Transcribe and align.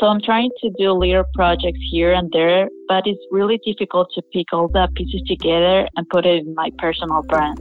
So 0.00 0.06
I'm 0.06 0.20
trying 0.20 0.50
to 0.60 0.70
do 0.78 0.92
little 0.92 1.24
projects 1.34 1.80
here 1.90 2.12
and 2.12 2.30
there, 2.30 2.68
but 2.86 3.02
it's 3.04 3.18
really 3.32 3.58
difficult 3.66 4.08
to 4.14 4.22
pick 4.32 4.52
all 4.52 4.68
the 4.68 4.88
pieces 4.94 5.22
together 5.26 5.88
and 5.96 6.08
put 6.08 6.24
it 6.24 6.46
in 6.46 6.54
my 6.54 6.70
personal 6.78 7.24
brand. 7.24 7.58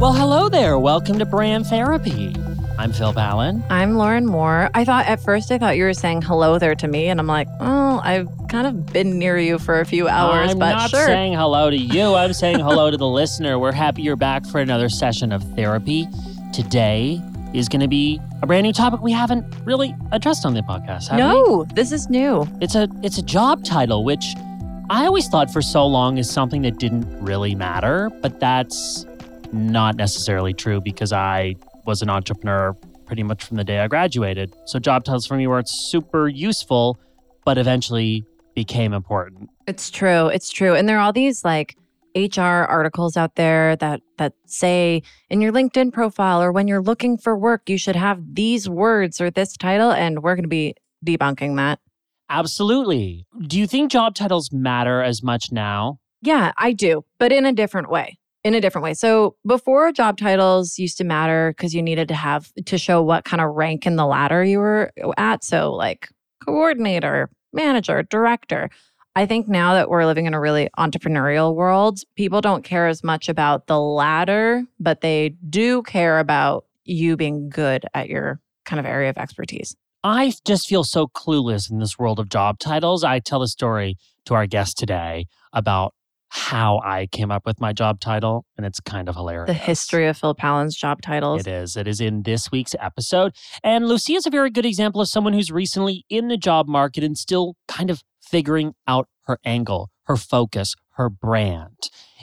Well, 0.00 0.12
hello 0.12 0.48
there. 0.48 0.78
Welcome 0.78 1.18
to 1.18 1.26
Brand 1.26 1.66
Therapy. 1.66 2.32
I'm 2.78 2.92
Phil 2.92 3.12
Pallen. 3.12 3.64
I'm 3.70 3.96
Lauren 3.96 4.26
Moore. 4.26 4.70
I 4.72 4.84
thought 4.84 5.06
at 5.06 5.20
first 5.20 5.50
I 5.50 5.58
thought 5.58 5.76
you 5.76 5.82
were 5.82 5.92
saying 5.92 6.22
hello 6.22 6.60
there 6.60 6.76
to 6.76 6.86
me, 6.86 7.08
and 7.08 7.18
I'm 7.18 7.26
like, 7.26 7.48
oh, 7.58 8.00
I've 8.04 8.28
kind 8.48 8.68
of 8.68 8.86
been 8.92 9.18
near 9.18 9.36
you 9.36 9.58
for 9.58 9.80
a 9.80 9.84
few 9.84 10.06
hours, 10.06 10.52
I'm 10.52 10.60
but 10.60 10.70
not 10.70 10.90
sure. 10.90 11.06
saying 11.06 11.32
hello 11.32 11.70
to 11.70 11.76
you. 11.76 12.14
I'm 12.14 12.34
saying 12.34 12.60
hello 12.60 12.88
to 12.92 12.96
the 12.96 13.08
listener. 13.08 13.58
We're 13.58 13.72
happy 13.72 14.02
you're 14.02 14.14
back 14.14 14.46
for 14.46 14.60
another 14.60 14.88
session 14.88 15.32
of 15.32 15.42
therapy. 15.56 16.06
Today 16.52 17.20
is 17.54 17.68
going 17.68 17.80
to 17.80 17.88
be 17.88 18.20
a 18.42 18.46
brand 18.46 18.64
new 18.64 18.72
topic 18.72 19.00
we 19.02 19.12
haven't 19.12 19.44
really 19.64 19.94
addressed 20.12 20.44
on 20.46 20.54
the 20.54 20.62
podcast. 20.62 21.08
Have 21.08 21.18
we? 21.18 21.18
no, 21.18 21.64
this 21.74 21.92
is 21.92 22.08
new. 22.08 22.46
It's 22.60 22.74
a 22.74 22.88
it's 23.02 23.18
a 23.18 23.22
job 23.22 23.64
title, 23.64 24.04
which 24.04 24.24
I 24.90 25.06
always 25.06 25.28
thought 25.28 25.50
for 25.52 25.62
so 25.62 25.86
long 25.86 26.18
is 26.18 26.30
something 26.30 26.62
that 26.62 26.78
didn't 26.78 27.06
really 27.20 27.54
matter, 27.54 28.10
but 28.20 28.40
that's 28.40 29.06
not 29.52 29.96
necessarily 29.96 30.52
true 30.52 30.80
because 30.80 31.12
I 31.12 31.56
was 31.86 32.02
an 32.02 32.10
entrepreneur 32.10 32.74
pretty 33.06 33.22
much 33.22 33.44
from 33.44 33.56
the 33.58 33.64
day 33.64 33.80
I 33.80 33.88
graduated. 33.88 34.54
So 34.66 34.78
job 34.78 35.04
titles 35.04 35.26
for 35.26 35.36
me 35.36 35.46
were 35.46 35.62
super 35.66 36.28
useful, 36.28 36.98
but 37.44 37.58
eventually 37.58 38.24
became 38.54 38.92
important. 38.92 39.50
It's 39.66 39.90
true. 39.90 40.28
It's 40.28 40.50
true. 40.50 40.74
And 40.74 40.88
there 40.88 40.98
are 40.98 41.00
all 41.00 41.12
these 41.12 41.44
like 41.44 41.76
HR 42.14 42.40
articles 42.40 43.16
out 43.16 43.36
there 43.36 43.76
that 43.76 44.02
that 44.18 44.34
say 44.46 45.02
in 45.30 45.40
your 45.40 45.52
LinkedIn 45.52 45.92
profile 45.92 46.42
or 46.42 46.52
when 46.52 46.68
you're 46.68 46.82
looking 46.82 47.16
for 47.16 47.36
work, 47.36 47.68
you 47.68 47.78
should 47.78 47.96
have 47.96 48.34
these 48.34 48.68
words 48.68 49.20
or 49.20 49.30
this 49.30 49.56
title, 49.56 49.90
and 49.90 50.22
we're 50.22 50.34
going 50.34 50.44
to 50.44 50.48
be 50.48 50.74
debunking 51.04 51.56
that. 51.56 51.80
Absolutely. 52.28 53.26
Do 53.46 53.58
you 53.58 53.66
think 53.66 53.90
job 53.90 54.14
titles 54.14 54.50
matter 54.52 55.02
as 55.02 55.22
much 55.22 55.52
now? 55.52 55.98
Yeah, 56.22 56.52
I 56.56 56.72
do, 56.72 57.04
but 57.18 57.32
in 57.32 57.44
a 57.44 57.52
different 57.52 57.90
way. 57.90 58.18
In 58.44 58.54
a 58.54 58.60
different 58.60 58.84
way. 58.84 58.94
So 58.94 59.36
before 59.46 59.92
job 59.92 60.16
titles 60.16 60.78
used 60.78 60.98
to 60.98 61.04
matter 61.04 61.52
because 61.56 61.74
you 61.74 61.82
needed 61.82 62.08
to 62.08 62.14
have 62.14 62.50
to 62.64 62.78
show 62.78 63.02
what 63.02 63.24
kind 63.24 63.40
of 63.40 63.54
rank 63.54 63.86
in 63.86 63.96
the 63.96 64.06
ladder 64.06 64.42
you 64.42 64.58
were 64.58 64.92
uh, 65.02 65.12
at. 65.16 65.44
So 65.44 65.72
like 65.72 66.08
coordinator, 66.44 67.30
manager, 67.52 68.02
director. 68.02 68.70
I 69.14 69.26
think 69.26 69.46
now 69.46 69.74
that 69.74 69.90
we're 69.90 70.06
living 70.06 70.24
in 70.26 70.32
a 70.32 70.40
really 70.40 70.70
entrepreneurial 70.78 71.54
world, 71.54 72.00
people 72.16 72.40
don't 72.40 72.64
care 72.64 72.88
as 72.88 73.04
much 73.04 73.28
about 73.28 73.66
the 73.66 73.78
ladder, 73.78 74.64
but 74.80 75.02
they 75.02 75.30
do 75.50 75.82
care 75.82 76.18
about 76.18 76.64
you 76.84 77.16
being 77.16 77.50
good 77.50 77.84
at 77.92 78.08
your 78.08 78.40
kind 78.64 78.80
of 78.80 78.86
area 78.86 79.10
of 79.10 79.18
expertise. 79.18 79.76
I 80.02 80.32
just 80.44 80.66
feel 80.66 80.82
so 80.82 81.06
clueless 81.06 81.70
in 81.70 81.78
this 81.78 81.98
world 81.98 82.18
of 82.18 82.28
job 82.28 82.58
titles. 82.58 83.04
I 83.04 83.18
tell 83.18 83.42
a 83.42 83.48
story 83.48 83.98
to 84.24 84.34
our 84.34 84.46
guest 84.46 84.78
today 84.78 85.26
about 85.52 85.94
how 86.30 86.80
I 86.82 87.06
came 87.08 87.30
up 87.30 87.44
with 87.44 87.60
my 87.60 87.74
job 87.74 88.00
title, 88.00 88.46
and 88.56 88.64
it's 88.64 88.80
kind 88.80 89.10
of 89.10 89.14
hilarious. 89.14 89.48
The 89.48 89.52
history 89.52 90.08
of 90.08 90.16
Phil 90.16 90.34
Pallen's 90.34 90.74
job 90.74 91.02
titles. 91.02 91.42
It 91.42 91.46
is. 91.46 91.76
It 91.76 91.86
is 91.86 92.00
in 92.00 92.22
this 92.22 92.50
week's 92.50 92.74
episode. 92.80 93.34
And 93.62 93.86
Lucia 93.86 94.14
is 94.14 94.26
a 94.26 94.30
very 94.30 94.48
good 94.48 94.64
example 94.64 95.02
of 95.02 95.08
someone 95.08 95.34
who's 95.34 95.52
recently 95.52 96.06
in 96.08 96.28
the 96.28 96.38
job 96.38 96.66
market 96.66 97.04
and 97.04 97.18
still 97.18 97.56
kind 97.68 97.90
of 97.90 98.02
figuring 98.36 98.74
out 98.88 99.06
her 99.26 99.38
angle, 99.44 99.90
her 100.04 100.16
focus, 100.16 100.74
her 100.96 101.08
brand. 101.10 101.76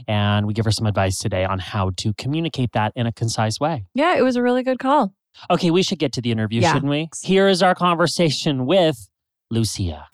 And 0.08 0.48
we 0.48 0.54
give 0.54 0.66
her 0.66 0.72
some 0.72 0.88
advice 0.88 1.20
today 1.20 1.46
on 1.46 1.60
how 1.60 1.92
to 1.98 2.14
communicate 2.16 2.72
that 2.74 2.92
in 2.96 3.06
a 3.06 3.14
concise 3.14 3.60
way. 3.60 3.86
Yeah, 3.94 4.18
it 4.18 4.24
was 4.24 4.36
a 4.36 4.42
really 4.42 4.64
good 4.64 4.80
call. 4.80 5.14
Okay, 5.50 5.70
we 5.72 5.84
should 5.84 6.00
get 6.00 6.12
to 6.14 6.22
the 6.22 6.32
interview, 6.32 6.62
Yeah. 6.62 6.74
shouldn't 6.74 6.90
we? 6.90 7.10
Here 7.22 7.48
is 7.48 7.62
our 7.64 7.76
conversation 7.76 8.66
with 8.66 9.08
Lucia. 9.52 10.08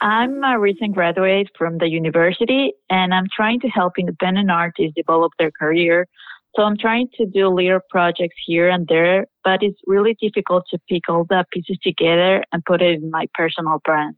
I'm 0.00 0.42
a 0.44 0.58
recent 0.58 0.94
graduate 0.94 1.48
from 1.56 1.78
the 1.78 1.88
university 1.88 2.72
and 2.90 3.14
I'm 3.14 3.26
trying 3.34 3.60
to 3.60 3.68
help 3.68 3.94
independent 3.98 4.50
artists 4.50 4.92
develop 4.96 5.32
their 5.38 5.50
career. 5.50 6.06
So 6.56 6.62
I'm 6.62 6.76
trying 6.76 7.08
to 7.16 7.26
do 7.26 7.48
little 7.48 7.80
projects 7.90 8.36
here 8.46 8.68
and 8.68 8.86
there, 8.88 9.26
but 9.44 9.62
it's 9.62 9.78
really 9.86 10.16
difficult 10.20 10.64
to 10.70 10.78
pick 10.88 11.08
all 11.08 11.24
the 11.28 11.44
pieces 11.52 11.78
together 11.82 12.42
and 12.52 12.64
put 12.64 12.82
it 12.82 13.02
in 13.02 13.10
my 13.10 13.26
personal 13.34 13.80
brand. 13.84 14.16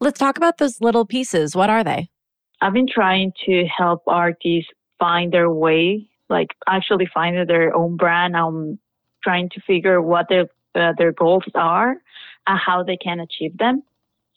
Let's 0.00 0.18
talk 0.18 0.36
about 0.36 0.58
those 0.58 0.80
little 0.80 1.04
pieces. 1.04 1.54
What 1.54 1.70
are 1.70 1.84
they? 1.84 2.10
I've 2.60 2.72
been 2.72 2.88
trying 2.92 3.32
to 3.46 3.64
help 3.66 4.02
artists 4.06 4.70
find 4.98 5.32
their 5.32 5.50
way, 5.50 6.08
like 6.28 6.48
actually 6.66 7.08
find 7.12 7.48
their 7.48 7.74
own 7.74 7.96
brand. 7.96 8.36
I'm 8.36 8.78
trying 9.22 9.48
to 9.50 9.60
figure 9.60 10.00
what 10.00 10.26
their 10.28 10.46
uh, 10.74 10.92
their 10.96 11.12
goals 11.12 11.44
are 11.54 11.96
and 12.46 12.58
how 12.58 12.82
they 12.82 12.96
can 12.96 13.20
achieve 13.20 13.56
them. 13.58 13.82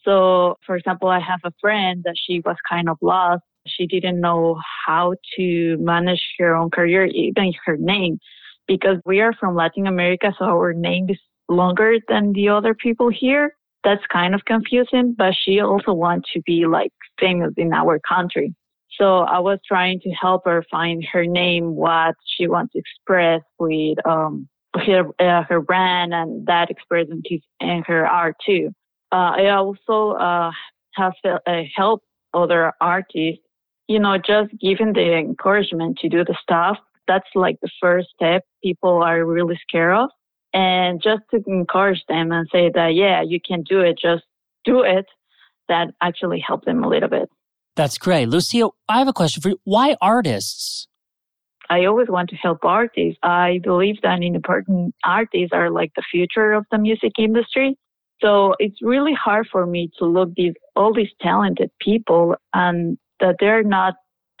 So, 0.04 0.56
for 0.64 0.76
example, 0.76 1.08
I 1.08 1.18
have 1.18 1.40
a 1.44 1.52
friend 1.60 2.02
that 2.04 2.14
she 2.16 2.40
was 2.44 2.56
kind 2.68 2.88
of 2.88 2.98
lost. 3.00 3.42
She 3.66 3.86
didn't 3.86 4.20
know 4.20 4.60
how 4.86 5.14
to 5.36 5.76
manage 5.80 6.22
her 6.38 6.54
own 6.54 6.70
career, 6.70 7.06
even 7.06 7.52
her 7.64 7.76
name, 7.76 8.20
because 8.66 8.98
we 9.04 9.20
are 9.20 9.32
from 9.32 9.54
Latin 9.54 9.86
America, 9.86 10.32
so 10.38 10.44
our 10.46 10.72
name 10.72 11.08
is 11.10 11.18
longer 11.48 11.96
than 12.08 12.32
the 12.32 12.48
other 12.48 12.74
people 12.74 13.08
here. 13.08 13.56
That's 13.84 14.04
kind 14.12 14.34
of 14.34 14.44
confusing, 14.44 15.14
but 15.16 15.34
she 15.34 15.60
also 15.60 15.92
wants 15.92 16.32
to 16.32 16.42
be 16.42 16.66
like 16.66 16.92
famous 17.20 17.52
in 17.56 17.72
our 17.72 18.00
country. 18.00 18.54
So 18.98 19.20
I 19.20 19.38
was 19.38 19.58
trying 19.66 20.00
to 20.00 20.10
help 20.10 20.44
her 20.46 20.64
find 20.70 21.04
her 21.12 21.26
name, 21.26 21.74
what 21.74 22.14
she 22.24 22.48
wants 22.48 22.72
to 22.72 22.78
express 22.78 23.42
with 23.58 23.98
um, 24.06 24.48
her 24.74 25.04
uh, 25.20 25.42
her 25.44 25.60
brand, 25.60 26.14
and 26.14 26.46
that 26.46 26.70
expression 26.70 27.22
in 27.60 27.82
her 27.86 28.06
art 28.06 28.36
too. 28.44 28.70
Uh, 29.12 29.32
I 29.36 29.50
also 29.50 30.12
uh, 30.12 30.50
have 30.94 31.12
uh, 31.24 31.62
helped 31.74 32.06
other 32.34 32.72
artists, 32.80 33.42
you 33.86 33.98
know, 33.98 34.18
just 34.18 34.50
giving 34.60 34.92
the 34.92 35.14
encouragement 35.14 35.98
to 35.98 36.08
do 36.08 36.24
the 36.24 36.36
stuff. 36.42 36.78
That's 37.08 37.28
like 37.34 37.58
the 37.62 37.70
first 37.80 38.08
step 38.14 38.42
people 38.62 39.02
are 39.02 39.24
really 39.24 39.58
scared 39.68 39.96
of. 39.96 40.10
And 40.52 41.02
just 41.02 41.22
to 41.32 41.42
encourage 41.46 42.02
them 42.08 42.32
and 42.32 42.48
say 42.50 42.70
that, 42.74 42.94
yeah, 42.94 43.22
you 43.22 43.38
can 43.40 43.62
do 43.62 43.80
it, 43.80 43.98
just 44.00 44.24
do 44.64 44.82
it, 44.82 45.06
that 45.68 45.88
actually 46.02 46.42
helped 46.46 46.64
them 46.64 46.82
a 46.82 46.88
little 46.88 47.08
bit. 47.08 47.28
That's 47.74 47.98
great. 47.98 48.28
Lucia, 48.28 48.68
I 48.88 48.98
have 48.98 49.08
a 49.08 49.12
question 49.12 49.42
for 49.42 49.50
you. 49.50 49.60
Why 49.64 49.96
artists? 50.00 50.88
I 51.68 51.84
always 51.84 52.08
want 52.08 52.30
to 52.30 52.36
help 52.36 52.64
artists. 52.64 53.18
I 53.22 53.60
believe 53.62 53.96
that 54.02 54.22
independent 54.22 54.94
artists 55.04 55.50
are 55.52 55.70
like 55.70 55.92
the 55.94 56.02
future 56.10 56.52
of 56.52 56.64
the 56.70 56.78
music 56.78 57.12
industry. 57.18 57.76
So 58.22 58.54
it's 58.58 58.80
really 58.80 59.12
hard 59.12 59.46
for 59.50 59.66
me 59.66 59.90
to 59.98 60.06
look 60.06 60.30
these 60.36 60.54
all 60.74 60.94
these 60.94 61.10
talented 61.20 61.70
people 61.80 62.36
and 62.54 62.96
that 63.20 63.36
they're 63.40 63.62
not 63.62 63.94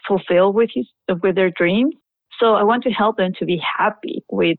fulfilled 0.06 0.54
with 0.54 0.70
his, 0.72 0.86
with 1.22 1.34
their 1.34 1.50
dreams. 1.50 1.94
So 2.40 2.54
I 2.54 2.62
want 2.62 2.82
to 2.84 2.90
help 2.90 3.16
them 3.16 3.32
to 3.38 3.44
be 3.44 3.60
happy 3.78 4.24
with 4.30 4.58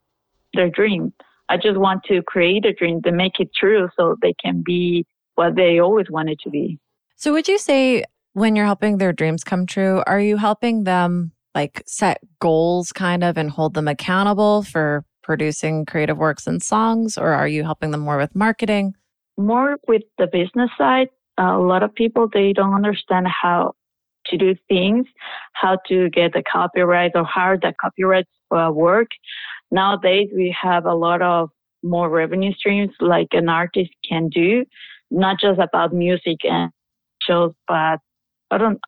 their 0.53 0.69
dream. 0.69 1.13
I 1.49 1.57
just 1.57 1.77
want 1.77 2.03
to 2.05 2.21
create 2.23 2.65
a 2.65 2.73
dream 2.73 3.01
to 3.03 3.11
make 3.11 3.39
it 3.39 3.49
true 3.55 3.89
so 3.97 4.15
they 4.21 4.33
can 4.43 4.63
be 4.65 5.05
what 5.35 5.55
they 5.55 5.79
always 5.79 6.09
wanted 6.09 6.39
to 6.39 6.49
be. 6.49 6.79
So, 7.15 7.31
would 7.33 7.47
you 7.47 7.57
say 7.57 8.03
when 8.33 8.55
you're 8.55 8.65
helping 8.65 8.97
their 8.97 9.13
dreams 9.13 9.43
come 9.43 9.65
true, 9.65 10.03
are 10.05 10.19
you 10.19 10.37
helping 10.37 10.83
them 10.83 11.31
like 11.55 11.83
set 11.87 12.19
goals 12.39 12.91
kind 12.91 13.23
of 13.23 13.37
and 13.37 13.49
hold 13.49 13.73
them 13.73 13.87
accountable 13.87 14.63
for 14.63 15.03
producing 15.23 15.85
creative 15.85 16.17
works 16.17 16.47
and 16.47 16.61
songs, 16.61 17.17
or 17.17 17.33
are 17.33 17.47
you 17.47 17.63
helping 17.63 17.91
them 17.91 18.01
more 18.01 18.17
with 18.17 18.35
marketing? 18.35 18.93
More 19.37 19.77
with 19.87 20.03
the 20.17 20.27
business 20.27 20.69
side. 20.77 21.09
a 21.37 21.57
lot 21.57 21.83
of 21.83 21.93
people 21.93 22.27
they 22.31 22.53
don't 22.53 22.73
understand 22.73 23.27
how 23.27 23.73
to 24.29 24.37
do 24.37 24.55
things, 24.67 25.05
how 25.53 25.77
to 25.87 26.09
get 26.09 26.33
the 26.33 26.43
copyright 26.51 27.11
or 27.15 27.25
how 27.25 27.55
the 27.55 27.73
copyrights 27.79 28.29
uh, 28.51 28.69
work. 28.73 29.07
Nowadays, 29.71 30.29
we 30.33 30.55
have 30.61 30.85
a 30.85 30.93
lot 30.93 31.21
of 31.21 31.49
more 31.83 32.09
revenue 32.09 32.53
streams 32.53 32.91
like 32.99 33.27
an 33.31 33.49
artist 33.49 33.91
can 34.07 34.29
do, 34.29 34.65
not 35.11 35.39
just 35.39 35.59
about 35.59 35.93
music 35.93 36.37
and 36.43 36.71
shows, 37.21 37.53
but 37.67 37.99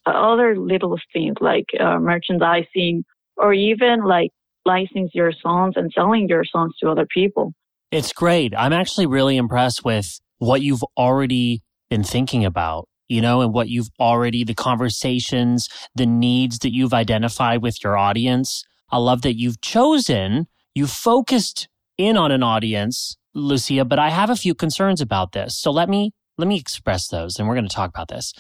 other 0.06 0.58
little 0.58 0.98
things 1.14 1.36
like 1.42 1.66
uh, 1.80 2.00
merchandising 2.00 3.04
or 3.38 3.54
even 3.54 4.04
like 4.04 4.32
license 4.66 5.12
your 5.14 5.32
songs 5.42 5.74
and 5.76 5.92
selling 5.94 6.28
your 6.30 6.44
songs 6.46 6.74
to 6.82 6.90
other 6.90 7.08
people. 7.14 7.54
It's 7.92 8.14
great. 8.14 8.54
I'm 8.56 8.74
actually 8.74 9.08
really 9.08 9.36
impressed 9.36 9.84
with 9.84 10.20
what 10.38 10.62
you've 10.62 10.84
already 10.98 11.62
been 11.90 12.04
thinking 12.04 12.46
about, 12.46 12.88
you 13.10 13.20
know, 13.22 13.42
and 13.42 13.54
what 13.54 13.68
you've 13.68 13.90
already, 14.00 14.44
the 14.44 14.54
conversations, 14.54 15.68
the 15.96 16.06
needs 16.06 16.60
that 16.60 16.74
you've 16.74 16.94
identified 16.94 17.62
with 17.62 17.84
your 17.84 17.98
audience. 17.98 18.64
I 18.92 18.98
love 18.98 19.24
that 19.24 19.38
you've 19.38 19.60
chosen, 19.62 20.48
you 20.74 20.88
focused 20.88 21.68
in 21.98 22.16
on 22.16 22.32
an 22.32 22.44
audience, 22.44 23.18
Lucia, 23.34 23.84
but 23.84 24.00
I 24.00 24.10
have 24.10 24.30
a 24.30 24.36
few 24.36 24.56
concerns 24.56 25.02
about 25.02 25.34
this. 25.34 25.58
So 25.58 25.72
let 25.72 25.90
me, 25.90 26.14
let 26.38 26.48
me 26.48 26.58
express 26.58 27.08
those 27.10 27.38
and 27.38 27.48
we're 27.48 27.56
going 27.56 27.68
to 27.68 27.76
talk 27.76 27.90
about 27.90 28.08
this. 28.08 28.34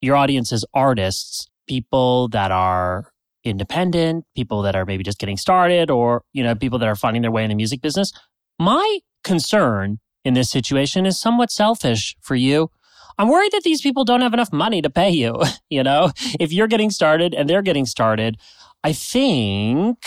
Your 0.00 0.16
audience 0.16 0.52
is 0.52 0.64
artists, 0.72 1.46
people 1.68 2.28
that 2.28 2.50
are 2.50 3.10
independent, 3.44 4.24
people 4.36 4.62
that 4.62 4.76
are 4.76 4.84
maybe 4.84 5.02
just 5.02 5.18
getting 5.18 5.36
started, 5.36 5.90
or, 5.90 6.22
you 6.32 6.42
know, 6.42 6.54
people 6.54 6.78
that 6.78 6.88
are 6.88 6.96
finding 6.96 7.22
their 7.22 7.30
way 7.30 7.44
in 7.44 7.50
the 7.50 7.56
music 7.56 7.80
business. 7.80 8.12
My 8.58 9.00
concern 9.24 9.98
in 10.24 10.34
this 10.34 10.50
situation 10.50 11.06
is 11.06 11.20
somewhat 11.20 11.50
selfish 11.50 12.16
for 12.20 12.36
you. 12.36 12.70
I'm 13.18 13.28
worried 13.28 13.52
that 13.52 13.62
these 13.62 13.80
people 13.80 14.04
don't 14.04 14.20
have 14.20 14.34
enough 14.34 14.52
money 14.52 14.82
to 14.82 14.90
pay 14.90 15.10
you. 15.10 15.40
you 15.70 15.82
know, 15.82 16.12
if 16.38 16.52
you're 16.52 16.68
getting 16.68 16.90
started 16.90 17.34
and 17.34 17.48
they're 17.48 17.62
getting 17.62 17.86
started, 17.86 18.38
I 18.84 18.92
think, 18.92 19.98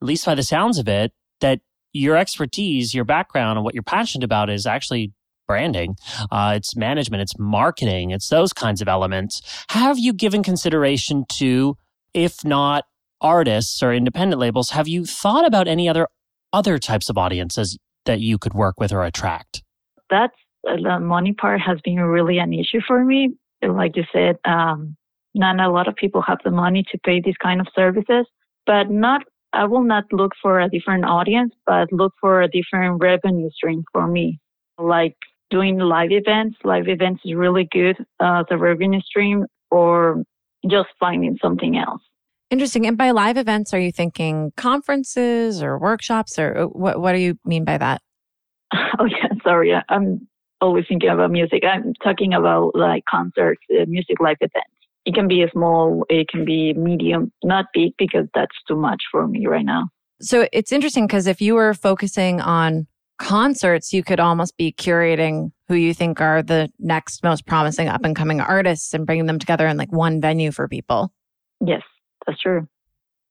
at 0.00 0.06
least 0.06 0.26
by 0.26 0.34
the 0.34 0.42
sounds 0.42 0.78
of 0.78 0.88
it, 0.88 1.12
that 1.40 1.60
your 1.92 2.16
expertise, 2.16 2.94
your 2.94 3.04
background, 3.04 3.58
and 3.58 3.64
what 3.64 3.74
you're 3.74 3.82
passionate 3.82 4.24
about 4.24 4.50
is 4.50 4.66
actually 4.66 5.12
branding, 5.48 5.96
uh, 6.30 6.52
it's 6.56 6.76
management, 6.76 7.22
it's 7.22 7.36
marketing, 7.36 8.10
it's 8.10 8.28
those 8.28 8.52
kinds 8.52 8.80
of 8.80 8.86
elements. 8.86 9.42
Have 9.70 9.98
you 9.98 10.12
given 10.12 10.44
consideration 10.44 11.24
to, 11.30 11.76
if 12.14 12.44
not 12.44 12.84
artists 13.20 13.82
or 13.82 13.92
independent 13.92 14.40
labels, 14.40 14.70
have 14.70 14.88
you 14.88 15.04
thought 15.04 15.46
about 15.46 15.68
any 15.68 15.88
other 15.88 16.08
other 16.52 16.78
types 16.78 17.08
of 17.08 17.16
audiences 17.16 17.78
that 18.04 18.20
you 18.20 18.38
could 18.38 18.54
work 18.54 18.80
with 18.80 18.92
or 18.92 19.04
attract? 19.04 19.62
That's 20.08 20.34
the 20.64 20.98
money 21.00 21.32
part 21.32 21.60
has 21.60 21.78
been 21.84 22.00
really 22.00 22.38
an 22.38 22.52
issue 22.52 22.80
for 22.86 23.04
me. 23.04 23.34
Like 23.62 23.96
you 23.96 24.04
said, 24.12 24.36
um, 24.44 24.96
not 25.34 25.60
a 25.60 25.70
lot 25.70 25.88
of 25.88 25.96
people 25.96 26.22
have 26.22 26.38
the 26.44 26.50
money 26.50 26.84
to 26.90 26.98
pay 26.98 27.20
these 27.20 27.36
kind 27.42 27.60
of 27.60 27.66
services, 27.74 28.26
but 28.66 28.90
not. 28.90 29.22
I 29.52 29.64
will 29.64 29.82
not 29.82 30.04
look 30.12 30.32
for 30.40 30.60
a 30.60 30.68
different 30.68 31.04
audience, 31.04 31.52
but 31.66 31.92
look 31.92 32.12
for 32.20 32.42
a 32.42 32.48
different 32.48 33.02
revenue 33.02 33.50
stream 33.50 33.82
for 33.92 34.06
me. 34.06 34.38
Like 34.78 35.16
doing 35.50 35.78
live 35.78 36.12
events. 36.12 36.56
Live 36.64 36.88
events 36.88 37.22
is 37.24 37.34
really 37.34 37.68
good 37.70 37.96
as 38.20 38.46
a 38.50 38.56
revenue 38.56 39.00
stream 39.00 39.46
or 39.70 40.22
just 40.68 40.88
finding 40.98 41.36
something 41.42 41.76
else. 41.76 42.00
Interesting. 42.50 42.86
And 42.86 42.98
by 42.98 43.12
live 43.12 43.36
events, 43.36 43.72
are 43.72 43.78
you 43.78 43.92
thinking 43.92 44.52
conferences 44.56 45.62
or 45.62 45.78
workshops 45.78 46.38
or 46.38 46.56
uh, 46.56 46.64
what, 46.66 47.00
what 47.00 47.12
do 47.12 47.18
you 47.18 47.38
mean 47.44 47.64
by 47.64 47.78
that? 47.78 48.00
Oh, 48.98 49.06
yeah. 49.06 49.28
Sorry. 49.44 49.72
I'm 49.88 50.28
always 50.60 50.84
thinking 50.88 51.10
about 51.10 51.30
music. 51.30 51.62
I'm 51.64 51.94
talking 52.02 52.34
about 52.34 52.74
like 52.74 53.04
concerts, 53.10 53.60
uh, 53.70 53.84
music 53.86 54.16
live 54.20 54.36
events. 54.40 54.70
It 55.06 55.14
can 55.14 55.28
be 55.28 55.42
a 55.42 55.50
small, 55.50 56.04
it 56.08 56.28
can 56.28 56.44
be 56.44 56.74
medium, 56.74 57.32
not 57.42 57.66
big 57.72 57.92
because 57.98 58.26
that's 58.34 58.56
too 58.68 58.76
much 58.76 59.02
for 59.10 59.26
me 59.26 59.46
right 59.46 59.64
now. 59.64 59.88
So 60.20 60.46
it's 60.52 60.72
interesting 60.72 61.06
because 61.06 61.26
if 61.26 61.40
you 61.40 61.54
were 61.54 61.72
focusing 61.72 62.40
on 62.40 62.86
concerts, 63.18 63.92
you 63.92 64.02
could 64.02 64.20
almost 64.20 64.56
be 64.56 64.72
curating 64.72 65.52
who 65.68 65.74
you 65.74 65.94
think 65.94 66.20
are 66.20 66.42
the 66.42 66.68
next 66.78 67.22
most 67.22 67.46
promising 67.46 67.88
up 67.88 68.04
and 68.04 68.14
coming 68.14 68.40
artists 68.40 68.92
and 68.92 69.06
bringing 69.06 69.26
them 69.26 69.38
together 69.38 69.66
in 69.66 69.76
like 69.76 69.92
one 69.92 70.20
venue 70.20 70.50
for 70.50 70.68
people. 70.68 71.12
Yes, 71.64 71.82
that's 72.26 72.40
true. 72.40 72.66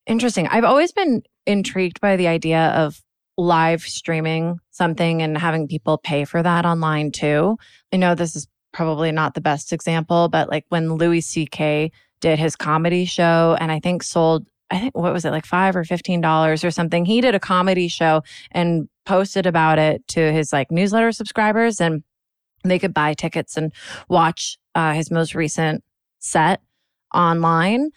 Interesting. 0.07 0.47
I've 0.47 0.63
always 0.63 0.91
been 0.91 1.21
intrigued 1.45 2.01
by 2.01 2.15
the 2.15 2.27
idea 2.27 2.69
of 2.69 3.01
live 3.39 3.81
streaming 3.81 4.59
something 4.71 5.21
and 5.21 5.37
having 5.37 5.67
people 5.67 5.97
pay 5.97 6.25
for 6.25 6.43
that 6.43 6.65
online 6.65 7.11
too. 7.11 7.57
I 7.93 7.97
know 7.97 8.15
this 8.15 8.35
is 8.35 8.47
probably 8.73 9.11
not 9.11 9.33
the 9.33 9.41
best 9.41 9.73
example, 9.73 10.27
but 10.29 10.49
like 10.49 10.65
when 10.69 10.93
Louis 10.93 11.21
C.K. 11.21 11.91
did 12.19 12.37
his 12.37 12.55
comedy 12.55 13.05
show 13.05 13.57
and 13.59 13.71
I 13.71 13.79
think 13.79 14.03
sold 14.03 14.45
I 14.71 14.79
think 14.79 14.95
what 14.95 15.13
was 15.13 15.25
it 15.25 15.31
like 15.31 15.45
five 15.45 15.75
or 15.75 15.83
fifteen 15.83 16.21
dollars 16.21 16.63
or 16.63 16.69
something. 16.69 17.05
He 17.05 17.21
did 17.21 17.33
a 17.33 17.39
comedy 17.39 17.87
show 17.87 18.21
and 18.51 18.87
posted 19.05 19.47
about 19.47 19.79
it 19.79 20.07
to 20.09 20.31
his 20.31 20.53
like 20.53 20.69
newsletter 20.69 21.11
subscribers, 21.11 21.81
and 21.81 22.03
they 22.63 22.77
could 22.77 22.93
buy 22.93 23.15
tickets 23.15 23.57
and 23.57 23.73
watch 24.09 24.59
uh, 24.75 24.93
his 24.93 25.09
most 25.09 25.33
recent 25.33 25.83
set 26.19 26.61
online. 27.15 27.89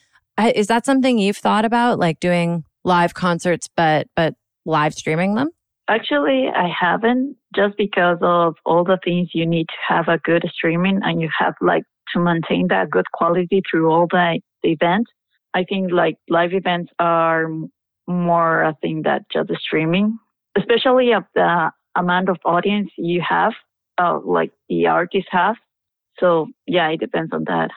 Is 0.55 0.69
that 0.69 0.87
something 0.87 1.19
you've 1.19 1.37
thought 1.37 1.67
about, 1.67 1.99
like 1.99 2.21
doing 2.21 2.65
live 2.85 3.13
concerts, 3.13 3.69
but 3.77 4.07
but 4.17 4.35
live 4.65 4.95
streaming 4.95 5.35
them? 5.35 5.51
Actually, 5.89 6.49
I 6.55 6.69
haven't, 6.69 7.37
just 7.55 7.77
because 7.77 8.19
of 8.23 8.55
all 8.65 8.85
the 8.85 8.99
things 9.05 9.31
you 9.35 9.47
need 9.47 9.67
to 9.69 9.95
have 9.95 10.09
a 10.09 10.19
good 10.19 10.45
streaming, 10.55 11.01
and 11.03 11.21
you 11.21 11.29
have 11.39 11.55
like 11.61 11.85
to 12.15 12.21
maintain 12.21 12.69
that 12.69 12.91
good 12.91 13.07
quality 13.13 13.63
through 13.69 13.91
all 13.91 14.07
the, 14.11 14.41
the 14.63 14.71
event. 14.71 15.07
I 15.55 15.65
think 15.65 15.93
like 15.93 16.17
live 16.29 16.53
events 16.53 16.93
are 16.99 17.47
more 18.07 18.63
a 18.63 18.77
thing 18.81 19.03
that 19.03 19.23
just 19.33 19.51
streaming, 19.61 20.19
especially 20.57 21.13
of 21.13 21.25
the 21.35 21.71
amount 21.97 22.29
of 22.29 22.39
audience 22.45 22.91
you 22.97 23.23
have, 23.29 23.53
uh, 23.99 24.19
like 24.25 24.53
the 24.69 24.87
artists 24.87 25.29
have. 25.31 25.57
So 26.19 26.49
yeah, 26.67 26.89
it 26.89 27.01
depends 27.01 27.33
on 27.33 27.45
that. 27.45 27.71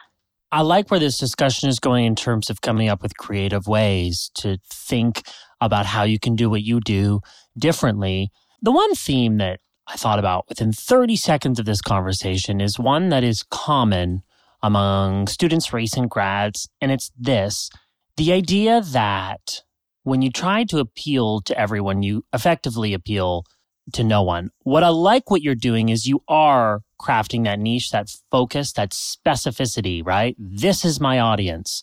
I 0.52 0.60
like 0.62 0.90
where 0.90 1.00
this 1.00 1.18
discussion 1.18 1.68
is 1.68 1.80
going 1.80 2.04
in 2.04 2.14
terms 2.14 2.50
of 2.50 2.60
coming 2.60 2.88
up 2.88 3.02
with 3.02 3.16
creative 3.16 3.66
ways 3.66 4.30
to 4.36 4.58
think 4.70 5.22
about 5.60 5.86
how 5.86 6.04
you 6.04 6.18
can 6.18 6.36
do 6.36 6.48
what 6.48 6.62
you 6.62 6.80
do 6.80 7.20
differently. 7.58 8.30
The 8.62 8.72
one 8.72 8.94
theme 8.94 9.38
that 9.38 9.60
I 9.88 9.96
thought 9.96 10.18
about 10.18 10.48
within 10.48 10.72
30 10.72 11.16
seconds 11.16 11.58
of 11.58 11.66
this 11.66 11.80
conversation 11.80 12.60
is 12.60 12.78
one 12.78 13.08
that 13.08 13.24
is 13.24 13.44
common 13.50 14.22
among 14.62 15.26
students, 15.26 15.72
recent 15.72 16.10
grads, 16.10 16.68
and 16.80 16.90
it's 16.90 17.10
this 17.18 17.70
the 18.16 18.32
idea 18.32 18.80
that 18.80 19.62
when 20.04 20.22
you 20.22 20.30
try 20.30 20.64
to 20.64 20.78
appeal 20.78 21.40
to 21.42 21.58
everyone, 21.58 22.02
you 22.02 22.24
effectively 22.32 22.94
appeal 22.94 23.44
to 23.92 24.02
no 24.02 24.22
one. 24.22 24.50
What 24.62 24.82
I 24.82 24.88
like 24.88 25.30
what 25.30 25.42
you're 25.42 25.54
doing 25.54 25.88
is 25.90 26.06
you 26.06 26.22
are 26.28 26.80
crafting 27.00 27.44
that 27.44 27.58
niche, 27.58 27.90
that 27.90 28.10
focus, 28.30 28.72
that 28.72 28.90
specificity, 28.90 30.04
right? 30.04 30.36
This 30.38 30.84
is 30.84 31.00
my 31.00 31.18
audience. 31.18 31.82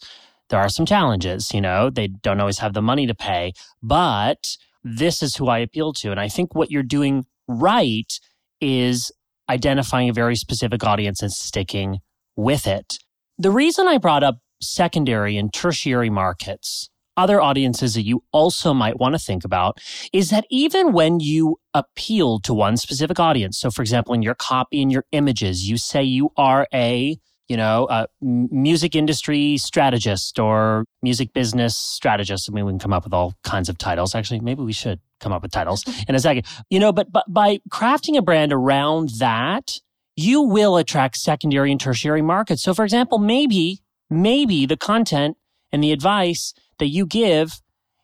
There 0.49 0.59
are 0.59 0.69
some 0.69 0.85
challenges, 0.85 1.53
you 1.53 1.61
know, 1.61 1.89
they 1.89 2.07
don't 2.07 2.39
always 2.39 2.59
have 2.59 2.73
the 2.73 2.81
money 2.81 3.07
to 3.07 3.15
pay, 3.15 3.53
but 3.81 4.57
this 4.83 5.23
is 5.23 5.35
who 5.35 5.47
I 5.47 5.59
appeal 5.59 5.93
to. 5.93 6.11
And 6.11 6.19
I 6.19 6.27
think 6.27 6.53
what 6.53 6.69
you're 6.69 6.83
doing 6.83 7.25
right 7.47 8.19
is 8.59 9.11
identifying 9.49 10.09
a 10.09 10.13
very 10.13 10.35
specific 10.35 10.83
audience 10.83 11.21
and 11.21 11.31
sticking 11.31 11.99
with 12.35 12.67
it. 12.67 12.99
The 13.37 13.51
reason 13.51 13.87
I 13.87 13.97
brought 13.97 14.23
up 14.23 14.37
secondary 14.61 15.37
and 15.37 15.53
tertiary 15.53 16.09
markets, 16.09 16.89
other 17.17 17.41
audiences 17.41 17.93
that 17.93 18.03
you 18.03 18.23
also 18.31 18.73
might 18.73 18.99
want 18.99 19.13
to 19.13 19.19
think 19.19 19.45
about, 19.45 19.79
is 20.11 20.29
that 20.29 20.45
even 20.49 20.93
when 20.93 21.19
you 21.19 21.57
appeal 21.73 22.39
to 22.39 22.53
one 22.53 22.77
specific 22.77 23.19
audience, 23.19 23.59
so 23.59 23.71
for 23.71 23.81
example, 23.81 24.13
in 24.13 24.21
your 24.21 24.35
copy 24.35 24.81
and 24.81 24.91
your 24.91 25.05
images, 25.11 25.69
you 25.69 25.77
say 25.77 26.03
you 26.03 26.31
are 26.37 26.67
a 26.73 27.17
you 27.49 27.57
know, 27.57 27.87
a 27.89 28.07
music 28.21 28.95
industry 28.95 29.57
strategist 29.57 30.39
or 30.39 30.85
music 31.01 31.33
business 31.33 31.77
strategist. 31.77 32.49
I 32.49 32.53
mean, 32.53 32.65
we 32.65 32.71
can 32.71 32.79
come 32.79 32.93
up 32.93 33.03
with 33.03 33.13
all 33.13 33.33
kinds 33.43 33.67
of 33.69 33.77
titles. 33.77 34.15
Actually, 34.15 34.39
maybe 34.39 34.63
we 34.63 34.73
should 34.73 34.99
come 35.19 35.33
up 35.33 35.41
with 35.41 35.51
titles 35.51 35.83
in 36.07 36.15
a 36.15 36.19
second. 36.19 36.45
You 36.69 36.79
know, 36.79 36.91
but, 36.91 37.11
but 37.11 37.25
by 37.27 37.59
crafting 37.69 38.17
a 38.17 38.21
brand 38.21 38.53
around 38.53 39.09
that, 39.19 39.79
you 40.15 40.41
will 40.41 40.77
attract 40.77 41.17
secondary 41.17 41.71
and 41.71 41.81
tertiary 41.81 42.21
markets. 42.21 42.63
So 42.63 42.73
for 42.73 42.83
example, 42.83 43.17
maybe, 43.17 43.81
maybe 44.09 44.65
the 44.65 44.77
content 44.77 45.37
and 45.71 45.83
the 45.83 45.91
advice 45.91 46.53
that 46.83 46.89
you 46.89 47.05
give 47.05 47.61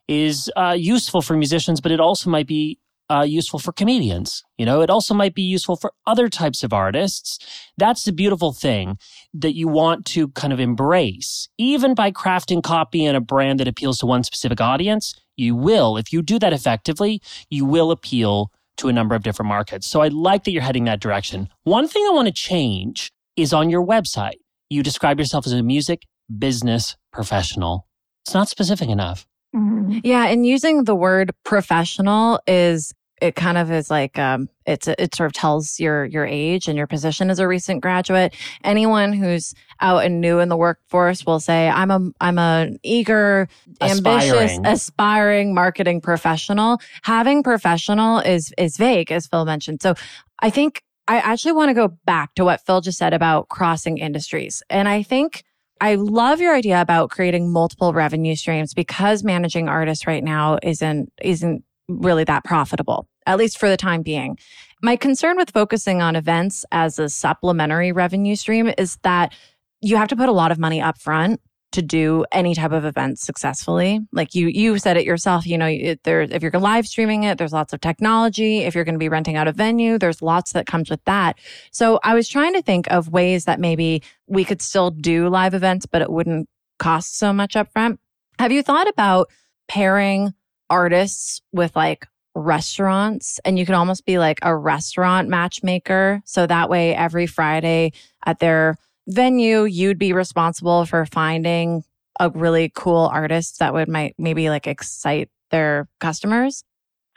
is 0.08 0.50
uh, 0.56 0.74
useful 0.76 1.20
for 1.20 1.36
musicians, 1.36 1.82
but 1.82 1.92
it 1.92 2.00
also 2.00 2.30
might 2.30 2.46
be 2.46 2.78
uh, 3.10 3.26
useful 3.28 3.58
for 3.58 3.72
comedians. 3.72 4.42
You 4.56 4.64
know, 4.64 4.80
it 4.80 4.88
also 4.88 5.12
might 5.12 5.34
be 5.34 5.42
useful 5.42 5.76
for 5.76 5.92
other 6.06 6.30
types 6.30 6.62
of 6.62 6.72
artists. 6.72 7.38
That's 7.76 8.04
the 8.04 8.12
beautiful 8.12 8.54
thing 8.54 8.96
that 9.34 9.54
you 9.54 9.68
want 9.68 10.06
to 10.06 10.28
kind 10.28 10.50
of 10.50 10.60
embrace. 10.60 11.50
Even 11.58 11.92
by 11.92 12.10
crafting 12.10 12.62
copy 12.62 13.04
and 13.04 13.18
a 13.18 13.20
brand 13.20 13.60
that 13.60 13.68
appeals 13.68 13.98
to 13.98 14.06
one 14.06 14.24
specific 14.24 14.62
audience, 14.62 15.14
you 15.36 15.54
will, 15.54 15.98
if 15.98 16.10
you 16.10 16.22
do 16.22 16.38
that 16.38 16.54
effectively, 16.54 17.20
you 17.50 17.66
will 17.66 17.90
appeal 17.90 18.50
to 18.78 18.88
a 18.88 18.94
number 18.94 19.14
of 19.14 19.22
different 19.22 19.48
markets. 19.48 19.86
So 19.86 20.00
I 20.00 20.08
like 20.08 20.44
that 20.44 20.52
you're 20.52 20.62
heading 20.62 20.84
that 20.84 21.00
direction. 21.00 21.50
One 21.64 21.86
thing 21.86 22.02
I 22.08 22.14
want 22.14 22.28
to 22.28 22.32
change 22.32 23.12
is 23.36 23.52
on 23.52 23.68
your 23.68 23.84
website. 23.84 24.40
You 24.70 24.82
describe 24.82 25.18
yourself 25.18 25.46
as 25.46 25.52
a 25.52 25.62
music 25.62 26.06
business 26.38 26.96
professional. 27.12 27.86
It's 28.30 28.34
not 28.36 28.48
specific 28.48 28.88
enough. 28.88 29.26
Mm-hmm. 29.56 29.98
Yeah, 30.04 30.26
and 30.26 30.46
using 30.46 30.84
the 30.84 30.94
word 30.94 31.32
professional 31.42 32.38
is 32.46 32.94
it 33.20 33.34
kind 33.34 33.58
of 33.58 33.72
is 33.72 33.90
like 33.90 34.20
um, 34.20 34.48
it's 34.66 34.86
it 34.86 35.16
sort 35.16 35.26
of 35.26 35.32
tells 35.32 35.80
your 35.80 36.04
your 36.04 36.24
age 36.24 36.68
and 36.68 36.78
your 36.78 36.86
position 36.86 37.28
as 37.28 37.40
a 37.40 37.48
recent 37.48 37.80
graduate. 37.80 38.36
Anyone 38.62 39.12
who's 39.12 39.52
out 39.80 40.04
and 40.04 40.20
new 40.20 40.38
in 40.38 40.48
the 40.48 40.56
workforce 40.56 41.26
will 41.26 41.40
say, 41.40 41.68
"I'm 41.68 41.90
a 41.90 42.12
I'm 42.20 42.38
a 42.38 42.68
eager, 42.84 43.48
aspiring. 43.80 44.06
ambitious, 44.06 44.60
aspiring 44.64 45.52
marketing 45.52 46.00
professional." 46.00 46.80
Having 47.02 47.42
professional 47.42 48.20
is 48.20 48.54
is 48.56 48.76
vague, 48.76 49.10
as 49.10 49.26
Phil 49.26 49.44
mentioned. 49.44 49.82
So, 49.82 49.96
I 50.38 50.50
think 50.50 50.84
I 51.08 51.16
actually 51.16 51.54
want 51.54 51.70
to 51.70 51.74
go 51.74 51.88
back 52.04 52.36
to 52.36 52.44
what 52.44 52.64
Phil 52.64 52.80
just 52.80 52.96
said 52.98 53.12
about 53.12 53.48
crossing 53.48 53.98
industries, 53.98 54.62
and 54.70 54.88
I 54.88 55.02
think. 55.02 55.42
I 55.80 55.94
love 55.94 56.40
your 56.40 56.54
idea 56.54 56.80
about 56.80 57.10
creating 57.10 57.50
multiple 57.50 57.94
revenue 57.94 58.36
streams 58.36 58.74
because 58.74 59.24
managing 59.24 59.68
artists 59.68 60.06
right 60.06 60.22
now 60.22 60.58
isn't 60.62 61.10
isn't 61.22 61.64
really 61.88 62.24
that 62.24 62.44
profitable, 62.44 63.08
at 63.26 63.38
least 63.38 63.58
for 63.58 63.68
the 63.68 63.76
time 63.76 64.02
being. 64.02 64.38
My 64.82 64.96
concern 64.96 65.36
with 65.36 65.50
focusing 65.50 66.02
on 66.02 66.16
events 66.16 66.64
as 66.70 66.98
a 66.98 67.08
supplementary 67.08 67.92
revenue 67.92 68.36
stream 68.36 68.72
is 68.78 68.98
that 69.02 69.34
you 69.80 69.96
have 69.96 70.08
to 70.08 70.16
put 70.16 70.28
a 70.28 70.32
lot 70.32 70.52
of 70.52 70.58
money 70.58 70.80
up 70.80 70.98
front 70.98 71.40
to 71.72 71.82
do 71.82 72.24
any 72.32 72.54
type 72.54 72.72
of 72.72 72.84
event 72.84 73.18
successfully. 73.18 74.00
Like 74.12 74.34
you, 74.34 74.48
you 74.48 74.78
said 74.78 74.96
it 74.96 75.04
yourself. 75.04 75.46
You 75.46 75.58
know, 75.58 75.66
it, 75.66 76.02
there 76.04 76.22
if 76.22 76.42
you're 76.42 76.52
live 76.52 76.86
streaming 76.86 77.24
it, 77.24 77.38
there's 77.38 77.52
lots 77.52 77.72
of 77.72 77.80
technology. 77.80 78.58
If 78.58 78.74
you're 78.74 78.84
going 78.84 78.94
to 78.94 78.98
be 78.98 79.08
renting 79.08 79.36
out 79.36 79.48
a 79.48 79.52
venue, 79.52 79.98
there's 79.98 80.22
lots 80.22 80.52
that 80.52 80.66
comes 80.66 80.90
with 80.90 81.04
that. 81.04 81.38
So 81.70 82.00
I 82.02 82.14
was 82.14 82.28
trying 82.28 82.54
to 82.54 82.62
think 82.62 82.90
of 82.90 83.08
ways 83.08 83.44
that 83.44 83.60
maybe 83.60 84.02
we 84.26 84.44
could 84.44 84.62
still 84.62 84.90
do 84.90 85.28
live 85.28 85.54
events, 85.54 85.86
but 85.86 86.02
it 86.02 86.10
wouldn't 86.10 86.48
cost 86.78 87.18
so 87.18 87.32
much 87.32 87.54
upfront. 87.54 87.98
Have 88.38 88.52
you 88.52 88.62
thought 88.62 88.88
about 88.88 89.28
pairing 89.68 90.32
artists 90.68 91.42
with 91.52 91.74
like 91.76 92.06
restaurants 92.34 93.40
and 93.44 93.58
you 93.58 93.66
could 93.66 93.74
almost 93.74 94.06
be 94.06 94.18
like 94.18 94.38
a 94.42 94.56
restaurant 94.56 95.28
matchmaker. 95.28 96.22
So 96.24 96.46
that 96.46 96.68
way, 96.70 96.94
every 96.94 97.26
Friday 97.26 97.92
at 98.24 98.38
their 98.38 98.76
venue, 99.08 99.64
you'd 99.64 99.98
be 99.98 100.12
responsible 100.12 100.84
for 100.86 101.06
finding 101.06 101.82
a 102.18 102.30
really 102.30 102.70
cool 102.74 103.06
artist 103.12 103.58
that 103.58 103.72
would 103.72 103.88
might 103.88 104.14
maybe 104.18 104.50
like 104.50 104.66
excite 104.66 105.28
their 105.50 105.88
customers. 106.00 106.62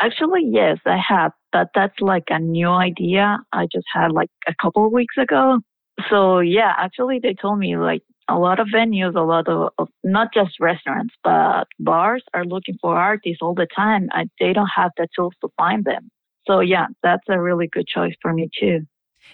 Actually, 0.02 0.48
yes, 0.50 0.80
I 0.86 0.98
have, 0.98 1.32
but 1.52 1.70
that's 1.76 2.00
like 2.00 2.26
a 2.30 2.40
new 2.40 2.70
idea 2.70 3.38
I 3.52 3.68
just 3.72 3.86
had 3.94 4.12
like 4.12 4.30
a 4.48 4.54
couple 4.62 4.86
of 4.86 4.92
weeks 4.92 5.16
ago. 5.18 5.60
So 6.10 6.40
yeah, 6.40 6.74
actually 6.78 7.20
they 7.22 7.34
told 7.34 7.60
me 7.60 7.78
like 7.78 8.02
a 8.30 8.38
lot 8.38 8.60
of 8.60 8.68
venues, 8.68 9.16
a 9.16 9.22
lot 9.22 9.48
of, 9.48 9.70
of, 9.78 9.90
not 10.04 10.34
just 10.34 10.60
restaurants, 10.60 11.14
but 11.24 11.66
bars 11.80 12.24
are 12.34 12.46
looking 12.46 12.78
for 12.82 12.98
artists 12.98 13.40
all 13.42 13.54
the 13.54 13.68
time. 13.76 14.08
and 14.14 14.30
they 14.40 14.54
don't 14.54 14.70
have 14.76 14.92
the 14.98 15.08
tools 15.16 15.34
to 15.42 15.50
find 15.58 15.84
them. 15.86 16.10
So 16.48 16.60
yeah, 16.60 16.88
that's 17.02 17.24
a 17.30 17.40
really 17.40 17.68
good 17.68 17.88
choice 17.88 18.14
for 18.22 18.34
me 18.34 18.50
too. 18.60 18.82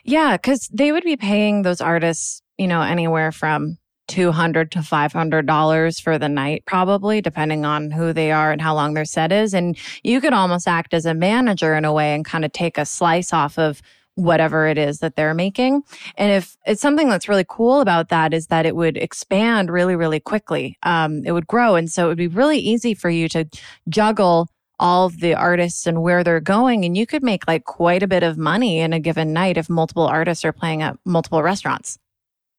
Yeah, 0.04 0.38
because 0.38 0.68
they 0.72 0.92
would 0.92 1.04
be 1.04 1.18
paying 1.18 1.62
those 1.62 1.82
artists, 1.82 2.42
you 2.58 2.68
know, 2.68 2.82
anywhere 2.82 3.32
from 3.32 3.78
two 4.08 4.32
hundred 4.32 4.72
to 4.72 4.82
five 4.82 5.14
hundred 5.14 5.46
dollars 5.46 6.00
for 6.00 6.18
the 6.18 6.30
night, 6.30 6.64
probably 6.66 7.22
depending 7.22 7.64
on 7.64 7.92
who 7.92 8.12
they 8.12 8.32
are 8.32 8.52
and 8.52 8.62
how 8.62 8.74
long 8.74 8.96
their 8.96 9.06
set 9.06 9.32
is. 9.32 9.54
And 9.54 9.78
you 10.04 10.20
could 10.20 10.34
almost 10.34 10.68
act 10.68 10.94
as 10.94 11.06
a 11.06 11.14
manager 11.14 11.76
in 11.76 11.86
a 11.86 11.94
way 11.94 12.16
and 12.16 12.26
kind 12.26 12.44
of 12.44 12.52
take 12.52 12.78
a 12.78 12.86
slice 12.86 13.32
off 13.34 13.60
of 13.60 13.82
whatever 14.16 14.68
it 14.68 14.78
is 14.78 15.00
that 15.00 15.16
they're 15.16 15.34
making. 15.36 15.82
And 16.18 16.32
if 16.32 16.58
it's 16.66 16.82
something 16.82 17.08
that's 17.08 17.30
really 17.30 17.46
cool 17.48 17.80
about 17.80 18.10
that 18.10 18.34
is 18.34 18.48
that 18.48 18.66
it 18.66 18.76
would 18.76 18.98
expand 18.98 19.70
really, 19.70 19.96
really 19.96 20.20
quickly. 20.20 20.78
Um, 20.84 21.24
it 21.26 21.32
would 21.32 21.48
grow. 21.48 21.76
And 21.76 21.90
so 21.90 22.06
it 22.06 22.08
would 22.10 22.18
be 22.18 22.28
really 22.28 22.60
easy 22.60 22.94
for 22.94 23.10
you 23.10 23.30
to 23.30 23.46
juggle 23.88 24.50
all 24.80 25.10
the 25.10 25.34
artists 25.34 25.86
and 25.86 26.02
where 26.02 26.24
they're 26.24 26.40
going. 26.40 26.86
And 26.86 26.96
you 26.96 27.06
could 27.06 27.24
make 27.24 27.48
like 27.48 27.66
quite 27.66 28.04
a 28.04 28.08
bit 28.08 28.24
of 28.24 28.38
money 28.38 28.80
in 28.80 28.94
a 28.94 29.00
given 29.00 29.34
night 29.34 29.58
if 29.58 29.70
multiple 29.70 30.06
artists 30.06 30.46
are 30.46 30.54
playing 30.54 30.82
at 30.82 30.98
multiple 31.06 31.44
restaurants. 31.44 31.98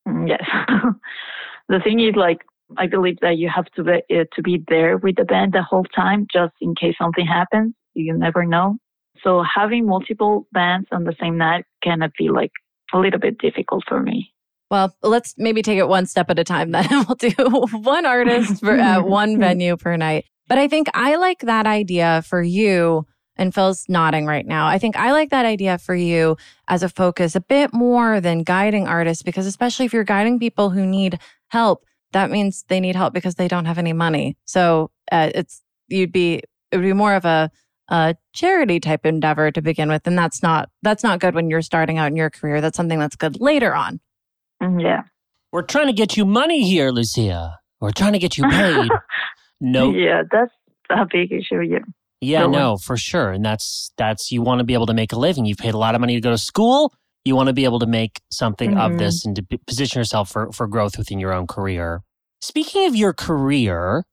Mm, 0.07 0.29
yes. 0.29 0.43
the 1.69 1.81
thing 1.81 2.01
is 2.01 2.15
like, 2.17 2.39
I 2.77 2.87
believe 2.87 3.19
that 3.21 3.37
you 3.37 3.51
have 3.55 3.67
to 3.77 3.83
be, 3.83 4.03
uh, 4.15 4.25
to 4.35 4.43
be 4.43 4.63
there 4.69 4.97
with 4.97 5.17
the 5.17 5.25
band 5.25 5.53
the 5.53 5.63
whole 5.63 5.85
time, 5.85 6.27
just 6.33 6.55
in 6.61 6.75
case 6.75 6.95
something 7.01 7.27
happens. 7.27 7.75
You 7.95 8.17
never 8.17 8.45
know. 8.45 8.77
So 9.23 9.43
having 9.43 9.87
multiple 9.87 10.47
bands 10.53 10.89
on 10.93 11.05
the 11.05 11.15
same 11.21 11.37
night 11.37 11.65
can 11.83 12.01
be 12.19 12.29
like 12.29 12.53
a 12.93 12.99
little 12.99 13.21
bit 13.21 13.39
difficult 13.39 13.85
for 13.89 14.01
me. 14.01 14.33
Well, 14.71 14.95
let's 15.03 15.35
maybe 15.37 15.63
take 15.63 15.79
it 15.79 15.89
one 15.89 16.07
step 16.07 16.31
at 16.31 16.39
a 16.39 16.45
time 16.45 16.71
then. 16.71 16.87
we'll 16.91 17.17
do 17.17 17.33
one 17.79 18.07
artist 18.07 18.61
for 18.61 18.79
uh, 18.79 19.03
one 19.03 19.39
venue 19.39 19.77
per 19.77 19.97
night. 19.97 20.27
But 20.51 20.59
I 20.59 20.67
think 20.67 20.89
I 20.93 21.15
like 21.15 21.39
that 21.43 21.67
idea 21.67 22.23
for 22.27 22.43
you. 22.43 23.07
And 23.37 23.55
Phil's 23.55 23.87
nodding 23.89 24.27
right 24.27 24.45
now. 24.45 24.67
I 24.67 24.79
think 24.79 24.97
I 24.97 25.13
like 25.13 25.31
that 25.31 25.47
idea 25.47 25.79
for 25.79 25.95
you 25.95 26.37
as 26.67 26.83
a 26.83 26.89
focus 26.89 27.37
a 27.37 27.41
bit 27.41 27.73
more 27.73 28.21
than 28.21 28.43
guiding 28.43 28.89
artists, 28.89 29.23
because 29.23 29.47
especially 29.47 29.87
if 29.87 29.95
you're 29.95 30.05
guiding 30.05 30.41
people 30.41 30.71
who 30.71 30.85
need 30.85 31.21
help, 31.49 31.87
that 32.13 32.33
means 32.33 32.65
they 32.69 32.81
need 32.81 32.97
help 32.97 33.15
because 33.15 33.37
they 33.37 33.47
don't 33.47 33.67
have 33.67 33.79
any 33.79 33.93
money. 33.93 34.37
So 34.45 34.91
uh, 35.13 35.31
it's, 35.35 35.63
you'd 35.87 36.11
be, 36.11 36.43
it 36.73 36.77
would 36.77 36.83
be 36.83 36.93
more 36.93 37.15
of 37.15 37.25
a 37.25 37.51
a 37.91 38.15
charity 38.33 38.79
type 38.79 39.05
endeavor 39.05 39.51
to 39.51 39.61
begin 39.61 39.89
with 39.89 40.07
and 40.07 40.17
that's 40.17 40.43
not 40.43 40.71
that's 40.83 41.03
not 41.03 41.19
good 41.19 41.35
when 41.35 41.51
you're 41.51 41.61
starting 41.61 41.99
out 41.99 42.07
in 42.07 42.17
your 42.17 42.31
career 42.31 42.61
that's 42.61 42.77
something 42.77 43.01
that's 43.01 43.17
good 43.17 43.41
later 43.41 43.75
on 43.75 43.99
mm, 44.63 44.81
yeah 44.81 45.03
we're 45.51 45.63
trying 45.63 45.89
to 45.89 45.93
get 45.93 46.17
you 46.17 46.25
money 46.25 46.63
here 46.63 46.91
lucia 46.91 47.59
we're 47.81 47.91
trying 47.91 48.13
to 48.13 48.19
get 48.21 48.39
you 48.39 48.45
paid 48.49 48.91
no 49.61 49.91
yeah 49.91 50.23
that's 50.31 50.53
a 50.91 51.07
big 51.11 51.33
issue 51.33 51.61
yeah 51.61 51.79
yeah 52.21 52.41
no, 52.41 52.51
no 52.51 52.77
for 52.77 52.97
sure 52.97 53.31
and 53.31 53.45
that's 53.45 53.93
that's 53.97 54.31
you 54.31 54.43
want 54.43 54.59
to 54.59 54.65
be 54.65 54.75
able 54.75 54.87
to 54.87 54.95
make 54.95 55.13
a 55.13 55.19
living 55.19 55.45
you've 55.45 55.59
paid 55.59 55.75
a 55.75 55.79
lot 55.79 55.95
of 55.95 56.01
money 56.01 56.15
to 56.15 56.21
go 56.21 56.31
to 56.31 56.39
school 56.39 56.93
you 57.25 57.37
want 57.37 57.49
to 57.49 57.53
be 57.53 57.65
able 57.65 57.79
to 57.79 57.87
make 57.87 58.21
something 58.31 58.71
mm-hmm. 58.71 58.93
of 58.93 58.99
this 58.99 59.25
and 59.25 59.37
to 59.37 59.59
position 59.67 60.01
yourself 60.01 60.31
for 60.31 60.51
for 60.53 60.67
growth 60.67 60.99
within 60.99 61.19
your 61.19 61.33
own 61.33 61.47
career 61.47 62.03
speaking 62.41 62.87
of 62.87 62.97
your 62.97 63.13
career 63.13 64.05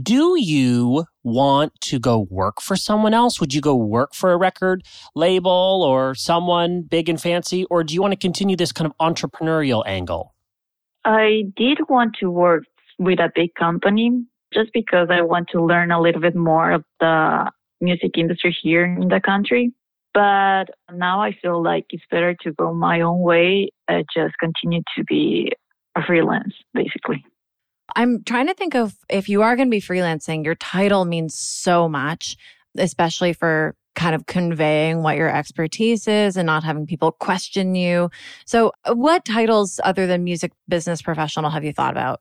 do 0.00 0.34
you 0.38 1.04
want 1.22 1.72
to 1.82 2.00
go 2.00 2.26
work 2.28 2.60
for 2.60 2.74
someone 2.74 3.14
else? 3.14 3.40
Would 3.40 3.54
you 3.54 3.60
go 3.60 3.76
work 3.76 4.12
for 4.12 4.32
a 4.32 4.36
record 4.36 4.82
label 5.14 5.84
or 5.86 6.14
someone 6.16 6.82
big 6.82 7.08
and 7.08 7.20
fancy? 7.20 7.64
Or 7.66 7.84
do 7.84 7.94
you 7.94 8.02
want 8.02 8.12
to 8.12 8.18
continue 8.18 8.56
this 8.56 8.72
kind 8.72 8.90
of 8.90 8.96
entrepreneurial 8.98 9.84
angle? 9.86 10.34
I 11.04 11.44
did 11.56 11.78
want 11.88 12.16
to 12.20 12.30
work 12.30 12.64
with 12.98 13.20
a 13.20 13.30
big 13.34 13.54
company 13.54 14.24
just 14.54 14.72
because 14.72 15.08
I 15.10 15.20
want 15.22 15.48
to 15.50 15.62
learn 15.62 15.90
a 15.90 16.00
little 16.00 16.20
bit 16.20 16.36
more 16.36 16.72
of 16.72 16.84
the 17.00 17.50
music 17.80 18.12
industry 18.16 18.56
here 18.62 18.84
in 18.84 19.08
the 19.08 19.20
country. 19.20 19.72
But 20.14 20.66
now 20.92 21.20
I 21.20 21.36
feel 21.42 21.62
like 21.62 21.86
it's 21.90 22.04
better 22.10 22.34
to 22.42 22.52
go 22.52 22.72
my 22.72 23.00
own 23.00 23.20
way 23.20 23.70
and 23.88 24.04
just 24.14 24.34
continue 24.38 24.82
to 24.96 25.04
be 25.04 25.50
a 25.96 26.02
freelance, 26.02 26.54
basically. 26.72 27.24
I'm 27.96 28.22
trying 28.24 28.46
to 28.46 28.54
think 28.54 28.74
of 28.74 28.94
if 29.10 29.28
you 29.28 29.42
are 29.42 29.56
going 29.56 29.68
to 29.68 29.70
be 29.70 29.80
freelancing, 29.80 30.44
your 30.44 30.54
title 30.54 31.04
means 31.04 31.34
so 31.34 31.88
much, 31.88 32.36
especially 32.78 33.32
for 33.32 33.74
kind 33.94 34.14
of 34.14 34.26
conveying 34.26 35.02
what 35.02 35.16
your 35.16 35.28
expertise 35.28 36.08
is 36.08 36.36
and 36.36 36.46
not 36.46 36.64
having 36.64 36.86
people 36.86 37.12
question 37.12 37.74
you. 37.74 38.10
So, 38.46 38.72
what 38.92 39.24
titles 39.24 39.80
other 39.84 40.06
than 40.06 40.24
music 40.24 40.52
business 40.68 41.02
professional 41.02 41.50
have 41.50 41.64
you 41.64 41.72
thought 41.72 41.92
about? 41.92 42.20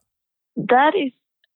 That 0.56 0.94
is 0.96 1.12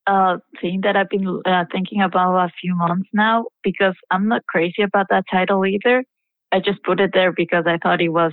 a 0.07 0.37
thing 0.61 0.81
that 0.83 0.95
I've 0.95 1.09
been 1.09 1.41
uh, 1.45 1.65
thinking 1.71 2.01
about 2.01 2.35
a 2.37 2.51
few 2.61 2.75
months 2.75 3.09
now 3.13 3.45
because 3.63 3.95
I'm 4.09 4.27
not 4.27 4.45
crazy 4.47 4.81
about 4.81 5.07
that 5.09 5.25
title 5.29 5.65
either. 5.65 6.03
I 6.51 6.59
just 6.59 6.81
put 6.83 6.99
it 6.99 7.11
there 7.13 7.33
because 7.33 7.65
I 7.67 7.77
thought 7.77 8.01
it 8.01 8.09
was 8.09 8.31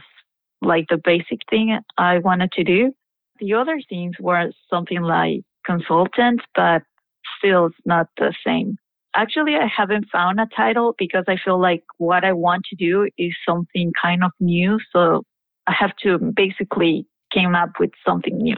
like 0.62 0.87
the 0.88 1.00
basic 1.02 1.40
thing 1.50 1.78
I 1.99 2.19
wanted 2.19 2.52
to 2.52 2.64
do. 2.64 2.93
The 3.40 3.54
other 3.54 3.81
things 3.88 4.14
were 4.21 4.50
something 4.71 5.02
like 5.02 5.40
consultant, 5.66 6.40
but 6.54 6.83
still 7.38 7.66
it's 7.66 7.76
not 7.85 8.09
the 8.16 8.33
same. 8.47 8.76
Actually, 9.16 9.57
I 9.57 9.66
haven't 9.66 10.07
found 10.11 10.40
a 10.40 10.47
title 10.57 10.95
because 10.99 11.25
I 11.28 11.37
feel 11.45 11.61
like 11.61 11.83
what 11.99 12.25
I 12.25 12.33
want 12.33 12.64
to 12.71 12.76
do 12.76 13.09
is 13.19 13.35
something 13.47 13.93
kind 14.00 14.25
of 14.25 14.31
new. 14.40 14.78
So 14.93 15.23
I 15.66 15.73
have 15.73 15.95
to 16.02 16.19
basically 16.19 17.07
came 17.33 17.54
up 17.54 17.71
with 17.78 17.90
something 18.07 18.37
new. 18.37 18.57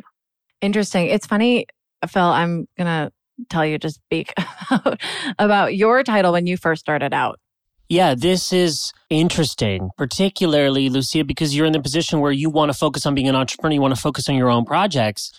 Interesting. 0.63 1.07
It's 1.07 1.27
funny, 1.27 1.67
Phil, 2.07 2.23
I'm 2.23 2.67
going 2.77 2.87
to 2.87 3.13
tell 3.49 3.67
you 3.67 3.79
to 3.79 3.91
speak 3.91 4.33
about, 4.71 5.01
about 5.39 5.77
your 5.77 6.03
title 6.03 6.33
when 6.33 6.47
you 6.47 6.57
first 6.57 6.81
started 6.81 7.13
out. 7.13 7.39
Yeah, 7.89 8.17
this 8.17 8.53
is 8.53 8.93
interesting, 9.11 9.91
particularly, 9.97 10.89
Lucia, 10.89 11.23
because 11.23 11.55
you're 11.55 11.67
in 11.67 11.73
the 11.73 11.81
position 11.81 12.19
where 12.19 12.33
you 12.33 12.51
want 12.51 12.73
to 12.73 12.77
focus 12.77 13.07
on 13.07 13.15
being 13.15 13.29
an 13.29 13.37
entrepreneur, 13.37 13.75
you 13.75 13.81
want 13.81 13.95
to 13.95 14.01
focus 14.01 14.29
on 14.29 14.35
your 14.35 14.51
own 14.51 14.65
projects 14.65 15.31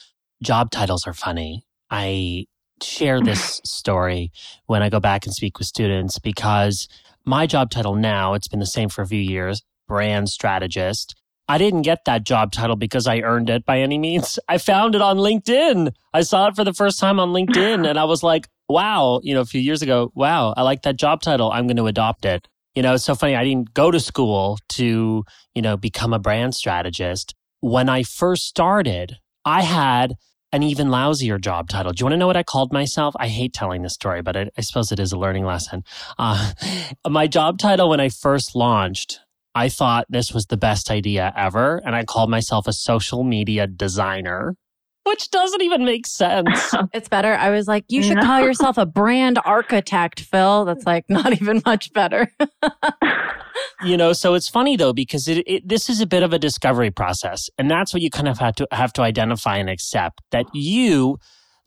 job 0.42 0.72
titles 0.72 1.08
are 1.08 1.14
funny. 1.14 1.66
I 1.90 2.46
share 2.82 3.22
this 3.22 3.62
story 3.66 4.32
when 4.66 4.84
I 4.84 4.90
go 4.90 5.00
back 5.00 5.26
and 5.26 5.34
speak 5.34 5.58
with 5.58 5.68
students 5.68 6.20
because 6.20 6.88
my 7.26 7.48
job 7.48 7.70
title 7.70 7.96
now, 7.96 8.34
it's 8.34 8.48
been 8.48 8.60
the 8.60 8.66
same 8.66 8.90
for 8.90 9.02
a 9.02 9.08
few 9.08 9.20
years, 9.20 9.62
brand 9.88 10.30
strategist. 10.30 11.16
I 11.48 11.58
didn't 11.58 11.84
get 11.84 12.06
that 12.06 12.26
job 12.26 12.52
title 12.52 12.76
because 12.76 13.08
I 13.08 13.20
earned 13.20 13.50
it 13.50 13.66
by 13.66 13.80
any 13.80 13.98
means. 13.98 14.38
I 14.48 14.58
found 14.58 14.96
it 14.96 15.02
on 15.02 15.18
LinkedIn. 15.18 15.94
I 16.14 16.22
saw 16.22 16.48
it 16.48 16.56
for 16.56 16.64
the 16.64 16.74
first 16.74 17.00
time 17.00 17.20
on 17.20 17.30
LinkedIn 17.30 17.88
and 17.88 17.98
I 17.98 18.04
was 18.04 18.24
like, 18.24 18.48
wow, 18.70 19.22
you 19.24 19.34
know, 19.34 19.42
a 19.42 19.46
few 19.46 19.62
years 19.62 19.82
ago, 19.82 20.12
wow, 20.14 20.54
I 20.58 20.64
like 20.64 20.82
that 20.82 20.98
job 20.98 21.22
title. 21.22 21.52
I'm 21.52 21.68
going 21.68 21.78
to 21.78 21.88
adopt 21.88 22.26
it. 22.26 22.48
You 22.76 22.84
know, 22.84 22.94
it's 22.94 23.06
so 23.06 23.16
funny. 23.16 23.36
I 23.36 23.44
didn't 23.44 23.74
go 23.74 23.92
to 23.92 24.00
school 24.00 24.60
to, 24.70 25.24
you 25.56 25.62
know, 25.62 25.78
become 25.78 26.14
a 26.14 26.20
brand 26.20 26.54
strategist. 26.54 27.34
When 27.62 27.90
I 27.90 28.04
first 28.04 28.46
started, 28.46 29.18
I 29.46 29.62
had 29.62 30.16
an 30.52 30.64
even 30.64 30.88
lousier 30.88 31.40
job 31.40 31.70
title. 31.70 31.92
Do 31.92 32.02
you 32.02 32.06
want 32.06 32.14
to 32.14 32.18
know 32.18 32.28
what 32.28 32.38
I 32.38 32.44
called 32.44 32.72
myself? 32.72 33.16
I 33.20 33.28
hate 33.28 33.54
telling 33.54 33.82
this 33.82 33.94
story, 33.94 34.22
but 34.22 34.38
I, 34.38 34.50
I 34.58 34.62
suppose 34.62 34.92
it 34.92 35.00
is 35.00 35.12
a 35.12 35.18
learning 35.18 35.46
lesson. 35.46 35.84
Uh, 36.18 36.52
my 37.10 37.28
job 37.28 37.58
title 37.58 37.90
when 37.90 38.00
I 38.00 38.10
first 38.10 38.56
launched, 38.56 39.20
I 39.58 39.70
thought 39.70 40.06
this 40.08 40.32
was 40.34 40.46
the 40.46 40.58
best 40.58 40.92
idea 40.92 41.34
ever. 41.36 41.82
And 41.84 41.96
I 41.96 42.06
called 42.06 42.30
myself 42.30 42.68
a 42.68 42.74
social 42.74 43.24
media 43.24 43.66
designer 43.68 44.56
which 45.04 45.32
doesn't 45.32 45.62
even 45.62 45.86
make 45.86 46.06
sense. 46.06 46.76
it's 46.94 47.08
better. 47.08 47.34
I 47.34 47.50
was 47.50 47.66
like, 47.66 47.86
you 47.88 48.04
should 48.04 48.18
no. 48.18 48.24
call 48.24 48.42
yourself 48.42 48.78
a 48.78 48.86
brand 48.86 49.40
architect, 49.46 50.20
Phil. 50.20 50.66
That's 50.66 50.86
like 50.86 51.06
not 51.10 51.32
even 51.32 51.62
much 51.66 51.94
better. 51.94 52.30
you 53.86 53.96
know, 53.96 54.12
so 54.12 54.34
it's 54.34 54.50
funny 54.50 54.76
though 54.76 54.92
because 54.92 55.30
it, 55.30 55.48
it, 55.48 55.66
this 55.66 55.90
is 55.90 56.02
a 56.02 56.06
bit 56.06 56.24
of 56.24 56.34
a 56.34 56.40
discovery 56.40 56.92
process, 56.92 57.50
and 57.58 57.72
that's 57.72 57.94
what 57.94 58.02
you 58.02 58.10
kind 58.10 58.28
of 58.28 58.38
have 58.40 58.56
to 58.56 58.68
have 58.74 58.92
to 58.94 59.02
identify 59.02 59.56
and 59.56 59.70
accept 59.70 60.22
that 60.32 60.46
you 60.54 61.18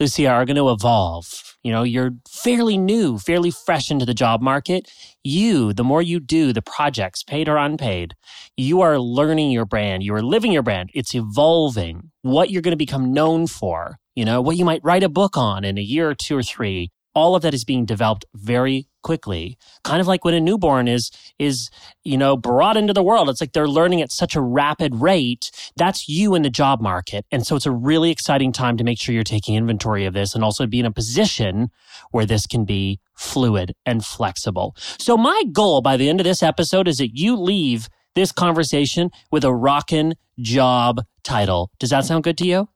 Lucia, 0.00 0.28
are 0.28 0.47
going 0.47 0.56
to 0.56 0.70
evolve. 0.70 1.50
You 1.62 1.73
know, 1.73 1.83
you're 1.83 2.12
fairly 2.29 2.79
new, 2.79 3.19
fairly 3.19 3.50
fresh 3.50 3.90
into 3.90 4.07
the 4.07 4.14
job 4.14 4.40
market. 4.40 4.90
You, 5.23 5.73
the 5.73 5.85
more 5.85 6.00
you 6.00 6.19
do 6.19 6.52
the 6.52 6.62
projects, 6.62 7.23
paid 7.23 7.49
or 7.49 7.57
unpaid, 7.57 8.14
you 8.57 8.81
are 8.81 8.99
learning 8.99 9.50
your 9.50 9.67
brand. 9.67 10.02
You 10.02 10.14
are 10.14 10.23
living 10.23 10.52
your 10.52 10.62
brand. 10.62 10.90
It's 10.95 11.14
evolving. 11.14 12.11
What 12.23 12.50
you're 12.50 12.62
going 12.62 12.73
to 12.73 12.76
become 12.76 13.12
known 13.12 13.47
for, 13.47 13.97
you 14.14 14.25
know, 14.25 14.40
what 14.40 14.57
you 14.57 14.64
might 14.64 14.85
write 14.85 15.02
a 15.02 15.09
book 15.09 15.37
on 15.37 15.64
in 15.64 15.76
a 15.76 15.83
year 15.83 16.11
or 16.11 16.14
two 16.14 16.37
or 16.37 16.43
three, 16.43 16.90
all 17.14 17.35
of 17.35 17.43
that 17.43 17.55
is 17.55 17.64
being 17.64 17.85
developed 17.85 18.25
very 18.35 18.87
quickly 19.02 19.57
kind 19.85 20.00
of 20.00 20.07
like 20.07 20.25
when 20.25 20.35
a 20.35 20.40
newborn 20.40 20.88
is 20.88 21.11
is 21.38 21.71
you 22.04 22.16
know 22.16 22.37
brought 22.37 22.76
into 22.76 22.92
the 22.92 23.02
world. 23.02 23.28
It's 23.28 23.40
like 23.40 23.52
they're 23.52 23.69
learning 23.69 24.02
at 24.02 24.12
such 24.12 24.37
a 24.37 24.40
rapid 24.40 24.95
rate. 24.97 25.50
That's 25.76 26.09
you 26.09 26.35
in 26.35 26.42
the 26.42 26.50
job 26.50 26.80
market. 26.80 27.25
And 27.30 27.47
so 27.47 27.57
it's 27.57 27.66
a 27.66 27.71
really 27.71 28.11
exciting 28.11 28.52
time 28.52 28.76
to 28.76 28.85
make 28.85 29.00
sure 29.00 29.14
you're 29.14 29.25
taking 29.25 29.54
inventory 29.54 30.04
of 30.04 30.14
this 30.14 30.35
and 30.35 30.45
also 30.45 30.66
be 30.66 30.80
in 30.80 30.87
a 30.87 30.92
position 30.92 31.71
where 32.11 32.26
this 32.26 32.47
can 32.47 32.64
be 32.64 33.00
fluid 33.16 33.75
and 33.85 34.04
flexible. 34.04 34.75
So 34.99 35.16
my 35.16 35.42
goal 35.52 35.80
by 35.80 35.97
the 35.97 36.09
end 36.09 36.21
of 36.21 36.25
this 36.25 36.42
episode 36.42 36.88
is 36.88 36.99
that 36.99 37.16
you 37.16 37.37
leave 37.37 37.88
this 38.14 38.33
conversation 38.33 39.11
with 39.30 39.45
a 39.45 39.54
rockin' 39.54 40.14
job 40.40 41.02
title. 41.23 41.71
Does 41.78 41.90
that 41.90 42.04
sound 42.04 42.25
good 42.25 42.38
to 42.38 42.47
you? 42.47 42.69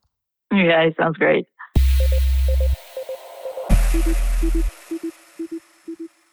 Yeah 0.52 0.82
it 0.82 0.94
sounds 0.96 1.16
great 1.16 1.46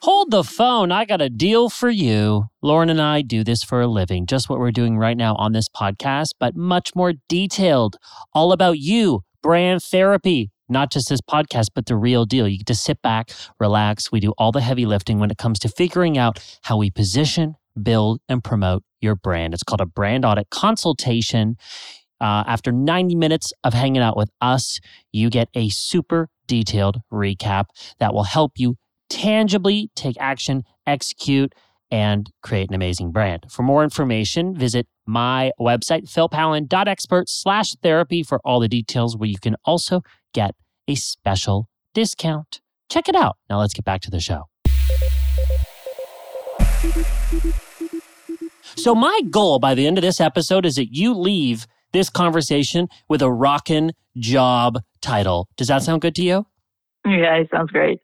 Hold 0.03 0.31
the 0.31 0.43
phone. 0.43 0.91
I 0.91 1.05
got 1.05 1.21
a 1.21 1.29
deal 1.29 1.69
for 1.69 1.91
you. 1.91 2.45
Lauren 2.63 2.89
and 2.89 2.99
I 2.99 3.21
do 3.21 3.43
this 3.43 3.63
for 3.63 3.81
a 3.81 3.87
living, 3.87 4.25
just 4.25 4.49
what 4.49 4.57
we're 4.57 4.71
doing 4.71 4.97
right 4.97 5.15
now 5.15 5.35
on 5.35 5.51
this 5.51 5.69
podcast, 5.69 6.29
but 6.39 6.55
much 6.55 6.95
more 6.95 7.13
detailed. 7.29 7.97
All 8.33 8.51
about 8.51 8.79
you, 8.79 9.21
brand 9.43 9.83
therapy, 9.83 10.49
not 10.67 10.91
just 10.91 11.07
this 11.07 11.21
podcast, 11.21 11.67
but 11.75 11.85
the 11.85 11.95
real 11.95 12.25
deal. 12.25 12.47
You 12.47 12.57
get 12.57 12.65
to 12.65 12.73
sit 12.73 12.99
back, 13.03 13.29
relax. 13.59 14.11
We 14.11 14.19
do 14.19 14.33
all 14.39 14.51
the 14.51 14.61
heavy 14.61 14.87
lifting 14.87 15.19
when 15.19 15.29
it 15.29 15.37
comes 15.37 15.59
to 15.59 15.69
figuring 15.69 16.17
out 16.17 16.43
how 16.63 16.77
we 16.77 16.89
position, 16.89 17.53
build, 17.79 18.21
and 18.27 18.43
promote 18.43 18.83
your 19.01 19.15
brand. 19.15 19.53
It's 19.53 19.61
called 19.61 19.81
a 19.81 19.85
brand 19.85 20.25
audit 20.25 20.49
consultation. 20.49 21.57
Uh, 22.19 22.43
after 22.47 22.71
90 22.71 23.13
minutes 23.13 23.53
of 23.63 23.75
hanging 23.75 24.01
out 24.01 24.17
with 24.17 24.31
us, 24.41 24.79
you 25.11 25.29
get 25.29 25.49
a 25.53 25.69
super 25.69 26.29
detailed 26.47 27.01
recap 27.13 27.65
that 27.99 28.15
will 28.15 28.23
help 28.23 28.53
you 28.57 28.77
tangibly 29.11 29.91
take 29.93 30.15
action, 30.19 30.63
execute, 30.87 31.53
and 31.91 32.31
create 32.41 32.69
an 32.69 32.73
amazing 32.73 33.11
brand. 33.11 33.45
For 33.49 33.63
more 33.63 33.83
information, 33.83 34.55
visit 34.55 34.87
my 35.05 35.51
website, 35.59 36.03
philpallen.expert 36.09 37.27
slash 37.27 37.75
therapy 37.83 38.23
for 38.23 38.39
all 38.45 38.61
the 38.61 38.69
details 38.69 39.17
where 39.17 39.27
you 39.27 39.37
can 39.37 39.57
also 39.65 40.01
get 40.33 40.55
a 40.87 40.95
special 40.95 41.67
discount. 41.93 42.61
Check 42.89 43.09
it 43.09 43.15
out. 43.15 43.37
Now 43.49 43.59
let's 43.59 43.73
get 43.73 43.83
back 43.83 44.01
to 44.01 44.09
the 44.09 44.21
show. 44.21 44.45
So 48.75 48.95
my 48.95 49.19
goal 49.29 49.59
by 49.59 49.75
the 49.75 49.85
end 49.85 49.97
of 49.97 50.01
this 50.01 50.21
episode 50.21 50.65
is 50.65 50.75
that 50.75 50.95
you 50.95 51.13
leave 51.13 51.67
this 51.91 52.09
conversation 52.09 52.87
with 53.09 53.21
a 53.21 53.29
rockin' 53.29 53.91
job 54.17 54.79
title. 55.01 55.49
Does 55.57 55.67
that 55.67 55.83
sound 55.83 56.01
good 56.01 56.15
to 56.15 56.23
you? 56.23 56.45
Yeah, 57.05 57.35
it 57.35 57.49
sounds 57.53 57.71
great. 57.71 57.99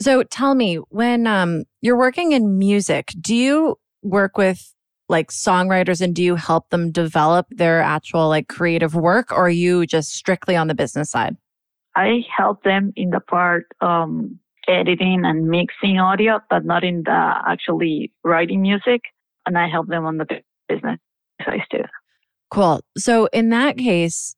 So 0.00 0.22
tell 0.22 0.54
me, 0.54 0.76
when 0.90 1.26
um, 1.26 1.64
you're 1.80 1.98
working 1.98 2.32
in 2.32 2.58
music, 2.58 3.12
do 3.20 3.34
you 3.34 3.76
work 4.02 4.38
with 4.38 4.72
like 5.08 5.30
songwriters 5.30 6.00
and 6.00 6.14
do 6.14 6.22
you 6.22 6.36
help 6.36 6.68
them 6.70 6.92
develop 6.92 7.46
their 7.50 7.80
actual 7.80 8.28
like 8.28 8.48
creative 8.48 8.94
work 8.94 9.32
or 9.32 9.46
are 9.46 9.50
you 9.50 9.86
just 9.86 10.12
strictly 10.12 10.54
on 10.54 10.68
the 10.68 10.74
business 10.74 11.10
side? 11.10 11.36
I 11.96 12.24
help 12.36 12.62
them 12.62 12.92
in 12.94 13.10
the 13.10 13.20
part 13.20 13.66
um, 13.80 14.38
editing 14.68 15.24
and 15.24 15.48
mixing 15.48 15.98
audio, 15.98 16.40
but 16.48 16.64
not 16.64 16.84
in 16.84 17.02
the 17.04 17.34
actually 17.48 18.12
writing 18.22 18.62
music. 18.62 19.00
And 19.46 19.58
I 19.58 19.68
help 19.68 19.88
them 19.88 20.04
on 20.04 20.18
the 20.18 20.26
business 20.68 20.98
side 21.44 21.62
too. 21.72 21.84
Cool. 22.50 22.80
So 22.96 23.26
in 23.32 23.48
that 23.48 23.78
case, 23.78 24.36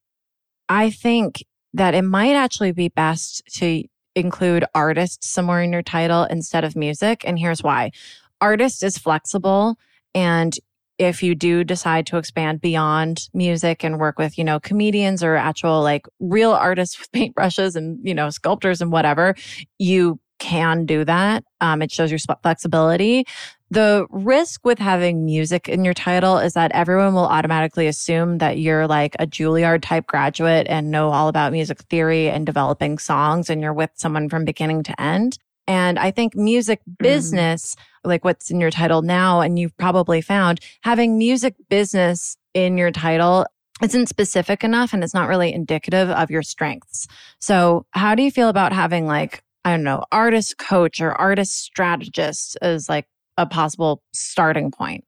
I 0.68 0.90
think 0.90 1.44
that 1.74 1.94
it 1.94 2.02
might 2.02 2.34
actually 2.34 2.72
be 2.72 2.88
best 2.88 3.42
to 3.56 3.84
include 4.14 4.64
artist 4.74 5.24
somewhere 5.24 5.62
in 5.62 5.72
your 5.72 5.82
title 5.82 6.24
instead 6.24 6.64
of 6.64 6.76
music. 6.76 7.22
And 7.26 7.38
here's 7.38 7.62
why 7.62 7.92
artist 8.40 8.82
is 8.82 8.98
flexible. 8.98 9.76
And 10.14 10.54
if 10.98 11.22
you 11.22 11.34
do 11.34 11.64
decide 11.64 12.06
to 12.06 12.18
expand 12.18 12.60
beyond 12.60 13.28
music 13.32 13.82
and 13.82 13.98
work 13.98 14.18
with, 14.18 14.36
you 14.36 14.44
know, 14.44 14.60
comedians 14.60 15.22
or 15.22 15.34
actual 15.34 15.82
like 15.82 16.06
real 16.20 16.52
artists 16.52 16.98
with 17.00 17.12
paintbrushes 17.12 17.76
and, 17.76 17.98
you 18.02 18.14
know, 18.14 18.30
sculptors 18.30 18.80
and 18.80 18.92
whatever, 18.92 19.34
you 19.78 20.20
can 20.40 20.84
do 20.86 21.04
that. 21.04 21.44
Um, 21.60 21.82
it 21.82 21.92
shows 21.92 22.10
your 22.10 22.18
flexibility. 22.42 23.24
The 23.70 24.06
risk 24.10 24.64
with 24.64 24.80
having 24.80 25.24
music 25.24 25.68
in 25.68 25.84
your 25.84 25.94
title 25.94 26.38
is 26.38 26.54
that 26.54 26.72
everyone 26.72 27.14
will 27.14 27.26
automatically 27.26 27.86
assume 27.86 28.38
that 28.38 28.58
you're 28.58 28.88
like 28.88 29.14
a 29.20 29.26
Juilliard 29.28 29.82
type 29.82 30.08
graduate 30.08 30.66
and 30.68 30.90
know 30.90 31.10
all 31.10 31.28
about 31.28 31.52
music 31.52 31.82
theory 31.82 32.28
and 32.28 32.44
developing 32.44 32.98
songs 32.98 33.48
and 33.48 33.62
you're 33.62 33.72
with 33.72 33.90
someone 33.94 34.28
from 34.28 34.44
beginning 34.44 34.82
to 34.82 35.00
end. 35.00 35.38
And 35.68 36.00
I 36.00 36.10
think 36.10 36.34
music 36.34 36.80
mm-hmm. 36.80 37.04
business, 37.04 37.76
mm-hmm. 37.76 38.08
like 38.08 38.24
what's 38.24 38.50
in 38.50 38.60
your 38.60 38.72
title 38.72 39.02
now, 39.02 39.40
and 39.40 39.56
you've 39.56 39.76
probably 39.76 40.20
found 40.20 40.58
having 40.80 41.16
music 41.16 41.54
business 41.68 42.36
in 42.54 42.76
your 42.76 42.90
title 42.90 43.46
isn't 43.80 44.08
specific 44.08 44.64
enough 44.64 44.92
and 44.92 45.04
it's 45.04 45.14
not 45.14 45.28
really 45.28 45.52
indicative 45.52 46.10
of 46.10 46.28
your 46.28 46.42
strengths. 46.42 47.06
So 47.38 47.86
how 47.92 48.16
do 48.16 48.22
you 48.24 48.32
feel 48.32 48.48
about 48.48 48.72
having 48.72 49.06
like, 49.06 49.44
I 49.64 49.72
don't 49.72 49.84
know, 49.84 50.04
artist 50.10 50.58
coach 50.58 51.00
or 51.00 51.12
artist 51.12 51.52
strategist 51.58 52.56
as 52.62 52.88
like 52.88 53.06
a 53.36 53.46
possible 53.46 54.02
starting 54.12 54.70
point. 54.70 55.04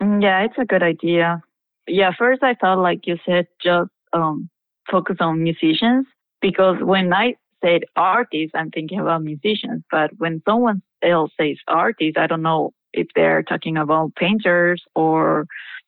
Mm, 0.00 0.22
yeah, 0.22 0.42
it's 0.44 0.58
a 0.58 0.64
good 0.64 0.82
idea. 0.82 1.42
Yeah, 1.86 2.10
first 2.18 2.42
I 2.42 2.54
thought, 2.54 2.78
like 2.78 3.06
you 3.06 3.16
said, 3.26 3.46
just 3.62 3.90
um, 4.12 4.48
focus 4.90 5.16
on 5.20 5.42
musicians 5.42 6.06
because 6.40 6.76
when 6.80 7.12
I 7.12 7.34
said 7.64 7.84
artists, 7.96 8.52
I'm 8.54 8.70
thinking 8.70 9.00
about 9.00 9.22
musicians. 9.22 9.82
But 9.90 10.10
when 10.18 10.42
someone 10.48 10.82
else 11.02 11.32
says 11.40 11.56
artists, 11.68 12.18
I 12.18 12.26
don't 12.26 12.42
know 12.42 12.72
if 12.92 13.06
they're 13.14 13.42
talking 13.42 13.76
about 13.76 14.14
painters 14.16 14.82
or 14.94 15.46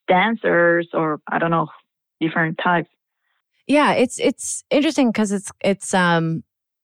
dancers 0.09 0.89
or 0.93 1.21
I 1.31 1.39
don't 1.39 1.51
know 1.51 1.69
different 2.21 2.59
types. 2.63 2.89
Yeah, 3.67 3.93
it's 3.93 4.19
it's 4.19 4.65
interesting 4.71 5.11
because 5.11 5.33
it's 5.33 5.53
it's 5.61 5.95
um 5.95 6.43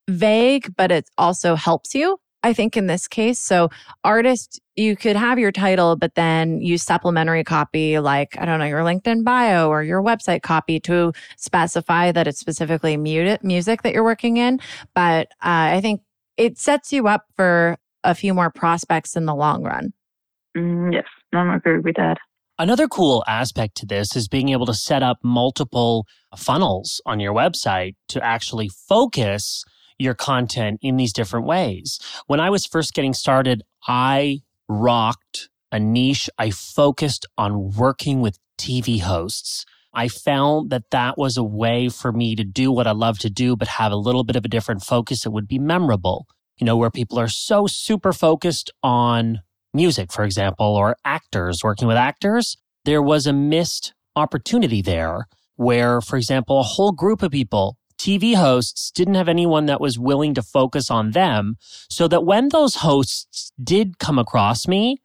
vague, 0.09 0.75
but 0.77 0.91
it 0.91 1.09
also 1.17 1.55
helps 1.55 1.95
you. 1.95 2.19
I 2.45 2.53
think 2.53 2.77
in 2.77 2.87
this 2.87 3.09
case. 3.09 3.41
So, 3.41 3.69
artist, 4.05 4.61
you 4.77 4.95
could 4.95 5.17
have 5.17 5.41
your 5.41 5.51
title, 5.51 5.97
but 5.97 6.15
then 6.15 6.61
use 6.61 6.85
supplementary 6.85 7.43
copy 7.43 7.99
like, 7.99 8.37
I 8.39 8.45
don't 8.45 8.61
know, 8.61 8.65
your 8.65 8.83
LinkedIn 8.83 9.25
bio 9.25 9.69
or 9.69 9.83
your 9.83 10.01
website 10.03 10.43
copy 10.43 10.79
to 10.81 11.13
specify 11.37 12.13
that 12.13 12.29
it's 12.29 12.39
specifically 12.39 12.97
music 12.97 13.83
that 13.83 13.93
you're 13.93 14.05
working 14.05 14.37
in. 14.37 14.61
But 14.95 15.29
uh, 15.43 15.75
I 15.75 15.81
think 15.81 16.03
it 16.37 16.59
sets 16.59 16.93
you 16.93 17.09
up 17.09 17.25
for 17.35 17.77
a 18.05 18.15
few 18.15 18.33
more 18.35 18.51
prospects 18.51 19.17
in 19.17 19.27
the 19.27 19.35
long 19.35 19.65
run. 19.65 19.93
Mm, 20.57 20.93
yes, 20.93 21.07
I'm 21.35 21.51
agree 21.51 21.81
with 21.81 21.97
that. 21.97 22.19
Another 22.61 22.89
cool 22.89 23.25
aspect 23.27 23.77
to 23.77 23.87
this 23.87 24.17
is 24.17 24.29
being 24.29 24.49
able 24.49 24.67
to 24.67 24.75
set 24.75 25.03
up 25.03 25.19
multiple 25.23 26.07
funnels 26.37 27.01
on 27.07 27.21
your 27.21 27.33
website 27.33 27.95
to 28.09 28.25
actually 28.25 28.69
focus 28.89 29.65
your 29.99 30.15
content 30.15 30.79
in 30.83 30.97
these 30.97 31.13
different 31.13 31.47
ways. 31.47 31.99
When 32.27 32.41
I 32.41 32.51
was 32.51 32.67
first 32.67 32.95
getting 32.95 33.15
started, 33.15 33.63
I 33.87 34.43
rocked 34.69 35.49
a 35.73 35.79
niche. 35.79 36.31
I 36.39 36.51
focused 36.51 37.27
on 37.37 37.73
working 37.73 38.21
with 38.21 38.39
TV 38.59 39.01
hosts. 39.01 39.65
I 39.95 40.09
found 40.09 40.71
that 40.71 40.91
that 40.91 41.17
was 41.17 41.37
a 41.37 41.43
way 41.43 41.89
for 41.89 42.13
me 42.13 42.37
to 42.37 42.45
do 42.45 42.71
what 42.71 42.87
I 42.87 42.93
love 42.93 43.19
to 43.21 43.31
do, 43.31 43.57
but 43.57 43.69
have 43.69 43.93
a 43.93 43.97
little 43.97 44.25
bit 44.25 44.37
of 44.37 44.45
a 44.45 44.49
different 44.49 44.83
focus 44.83 45.23
that 45.23 45.31
would 45.31 45.49
be 45.49 45.59
memorable. 45.59 46.27
You 46.59 46.65
know, 46.65 46.77
where 46.77 46.91
people 46.91 47.19
are 47.19 47.29
so 47.29 47.67
super 47.67 48.13
focused 48.13 48.71
on 48.83 49.41
music, 49.73 50.13
for 50.13 50.25
example, 50.25 50.67
or 50.67 50.97
actors, 51.05 51.61
working 51.63 51.89
with 51.89 51.97
actors. 51.97 52.57
There 52.85 53.03
was 53.03 53.27
a 53.27 53.33
missed 53.33 53.95
opportunity 54.17 54.83
there 54.83 55.29
where, 55.57 56.01
for 56.01 56.17
example, 56.17 56.61
a 56.61 56.65
whole 56.65 56.93
group 56.93 57.23
of 57.23 57.31
people 57.31 57.77
TV 57.99 58.35
hosts 58.35 58.91
didn't 58.91 59.15
have 59.15 59.29
anyone 59.29 59.67
that 59.67 59.81
was 59.81 59.99
willing 59.99 60.35
to 60.35 60.43
focus 60.43 60.91
on 60.91 61.11
them. 61.11 61.57
So 61.91 62.09
that 62.09 62.25
when 62.25 62.49
those 62.49 62.77
hosts 62.77 63.53
did 63.63 63.99
come 63.99 64.19
across 64.19 64.69
me, 64.69 64.99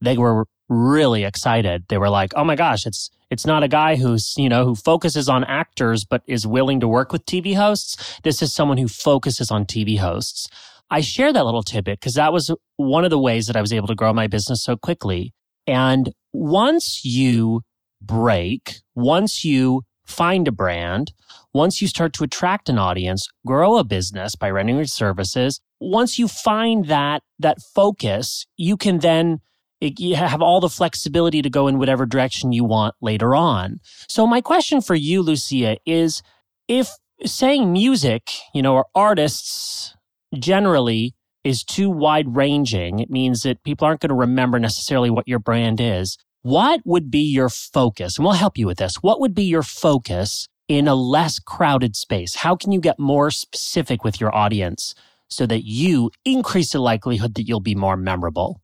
they 0.00 0.16
were 0.16 0.46
really 0.68 1.24
excited. 1.24 1.84
They 1.88 1.98
were 1.98 2.10
like, 2.10 2.32
"Oh 2.36 2.44
my 2.44 2.54
gosh, 2.56 2.86
it's 2.86 3.10
it's 3.30 3.46
not 3.46 3.62
a 3.62 3.68
guy 3.68 3.96
who's, 3.96 4.34
you 4.38 4.48
know, 4.48 4.64
who 4.64 4.74
focuses 4.74 5.28
on 5.28 5.44
actors 5.44 6.04
but 6.04 6.22
is 6.26 6.46
willing 6.46 6.80
to 6.80 6.88
work 6.88 7.12
with 7.12 7.26
TV 7.26 7.54
hosts. 7.54 8.18
This 8.22 8.40
is 8.42 8.52
someone 8.52 8.78
who 8.78 8.88
focuses 8.88 9.50
on 9.50 9.66
TV 9.66 9.98
hosts." 9.98 10.48
I 10.90 11.02
share 11.02 11.32
that 11.32 11.44
little 11.44 11.62
tidbit 11.62 12.00
because 12.00 12.14
that 12.14 12.32
was 12.32 12.50
one 12.76 13.04
of 13.04 13.10
the 13.10 13.18
ways 13.18 13.46
that 13.46 13.56
I 13.56 13.60
was 13.60 13.72
able 13.74 13.88
to 13.88 13.94
grow 13.94 14.14
my 14.14 14.26
business 14.26 14.62
so 14.62 14.74
quickly. 14.76 15.34
And 15.66 16.12
once 16.32 17.04
you 17.04 17.60
break, 18.00 18.76
once 18.94 19.44
you 19.44 19.82
find 20.08 20.48
a 20.48 20.52
brand, 20.52 21.12
once 21.52 21.80
you 21.80 21.88
start 21.88 22.12
to 22.14 22.24
attract 22.24 22.68
an 22.68 22.78
audience, 22.78 23.28
grow 23.46 23.78
a 23.78 23.84
business 23.84 24.34
by 24.34 24.50
renting 24.50 24.76
your 24.76 24.84
services, 24.86 25.60
once 25.80 26.18
you 26.18 26.26
find 26.28 26.86
that 26.86 27.22
that 27.38 27.58
focus, 27.74 28.46
you 28.56 28.76
can 28.76 28.98
then 28.98 29.40
eh, 29.80 29.90
you 29.98 30.16
have 30.16 30.42
all 30.42 30.60
the 30.60 30.68
flexibility 30.68 31.42
to 31.42 31.50
go 31.50 31.68
in 31.68 31.78
whatever 31.78 32.06
direction 32.06 32.52
you 32.52 32.64
want 32.64 32.94
later 33.00 33.34
on. 33.34 33.80
So 34.08 34.26
my 34.26 34.40
question 34.40 34.80
for 34.80 34.94
you, 34.94 35.22
Lucia, 35.22 35.76
is 35.86 36.22
if 36.66 36.90
saying 37.24 37.72
music, 37.72 38.30
you 38.54 38.62
know, 38.62 38.74
or 38.74 38.86
artists 38.94 39.94
generally 40.38 41.14
is 41.44 41.64
too 41.64 41.90
wide 41.90 42.36
ranging, 42.36 42.98
it 42.98 43.10
means 43.10 43.42
that 43.42 43.62
people 43.62 43.86
aren't 43.86 44.00
going 44.00 44.10
to 44.10 44.14
remember 44.14 44.58
necessarily 44.58 45.10
what 45.10 45.28
your 45.28 45.38
brand 45.38 45.80
is. 45.80 46.18
What 46.42 46.80
would 46.84 47.10
be 47.10 47.20
your 47.20 47.48
focus? 47.48 48.16
And 48.16 48.24
we'll 48.24 48.34
help 48.34 48.56
you 48.56 48.66
with 48.66 48.78
this. 48.78 48.96
What 48.96 49.20
would 49.20 49.34
be 49.34 49.44
your 49.44 49.62
focus 49.62 50.48
in 50.68 50.86
a 50.86 50.94
less 50.94 51.38
crowded 51.38 51.96
space? 51.96 52.36
How 52.36 52.54
can 52.54 52.70
you 52.70 52.80
get 52.80 52.98
more 52.98 53.30
specific 53.30 54.04
with 54.04 54.20
your 54.20 54.34
audience 54.34 54.94
so 55.28 55.46
that 55.46 55.66
you 55.66 56.10
increase 56.24 56.72
the 56.72 56.78
likelihood 56.78 57.34
that 57.34 57.42
you'll 57.48 57.60
be 57.60 57.74
more 57.74 57.96
memorable? 57.96 58.60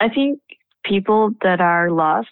I 0.00 0.08
think 0.08 0.40
people 0.84 1.30
that 1.42 1.60
are 1.60 1.90
lost, 1.90 2.28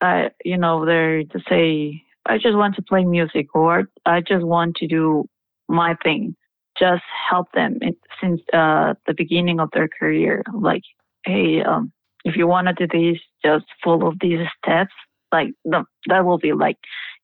uh, 0.00 0.30
you 0.44 0.58
know, 0.58 0.84
they're 0.84 1.24
to 1.24 1.40
say, 1.48 2.02
I 2.26 2.38
just 2.38 2.56
want 2.56 2.74
to 2.76 2.82
play 2.82 3.04
music 3.04 3.54
or 3.54 3.84
I 4.04 4.20
just 4.20 4.44
want 4.44 4.76
to 4.76 4.86
do 4.86 5.28
my 5.68 5.96
thing. 6.02 6.34
Just 6.78 7.04
help 7.30 7.52
them 7.52 7.78
since 8.20 8.40
uh, 8.52 8.94
the 9.06 9.14
beginning 9.16 9.60
of 9.60 9.70
their 9.72 9.88
career. 9.88 10.42
Like, 10.52 10.82
hey, 11.24 11.62
um, 11.62 11.92
if 12.24 12.36
you 12.36 12.46
want 12.46 12.66
to 12.66 12.86
do 12.86 12.86
this, 12.86 13.20
just 13.44 13.66
follow 13.82 14.12
these 14.20 14.46
steps. 14.62 14.92
Like 15.32 15.48
the, 15.64 15.84
that 16.08 16.24
will 16.24 16.38
be 16.38 16.52
like 16.52 16.76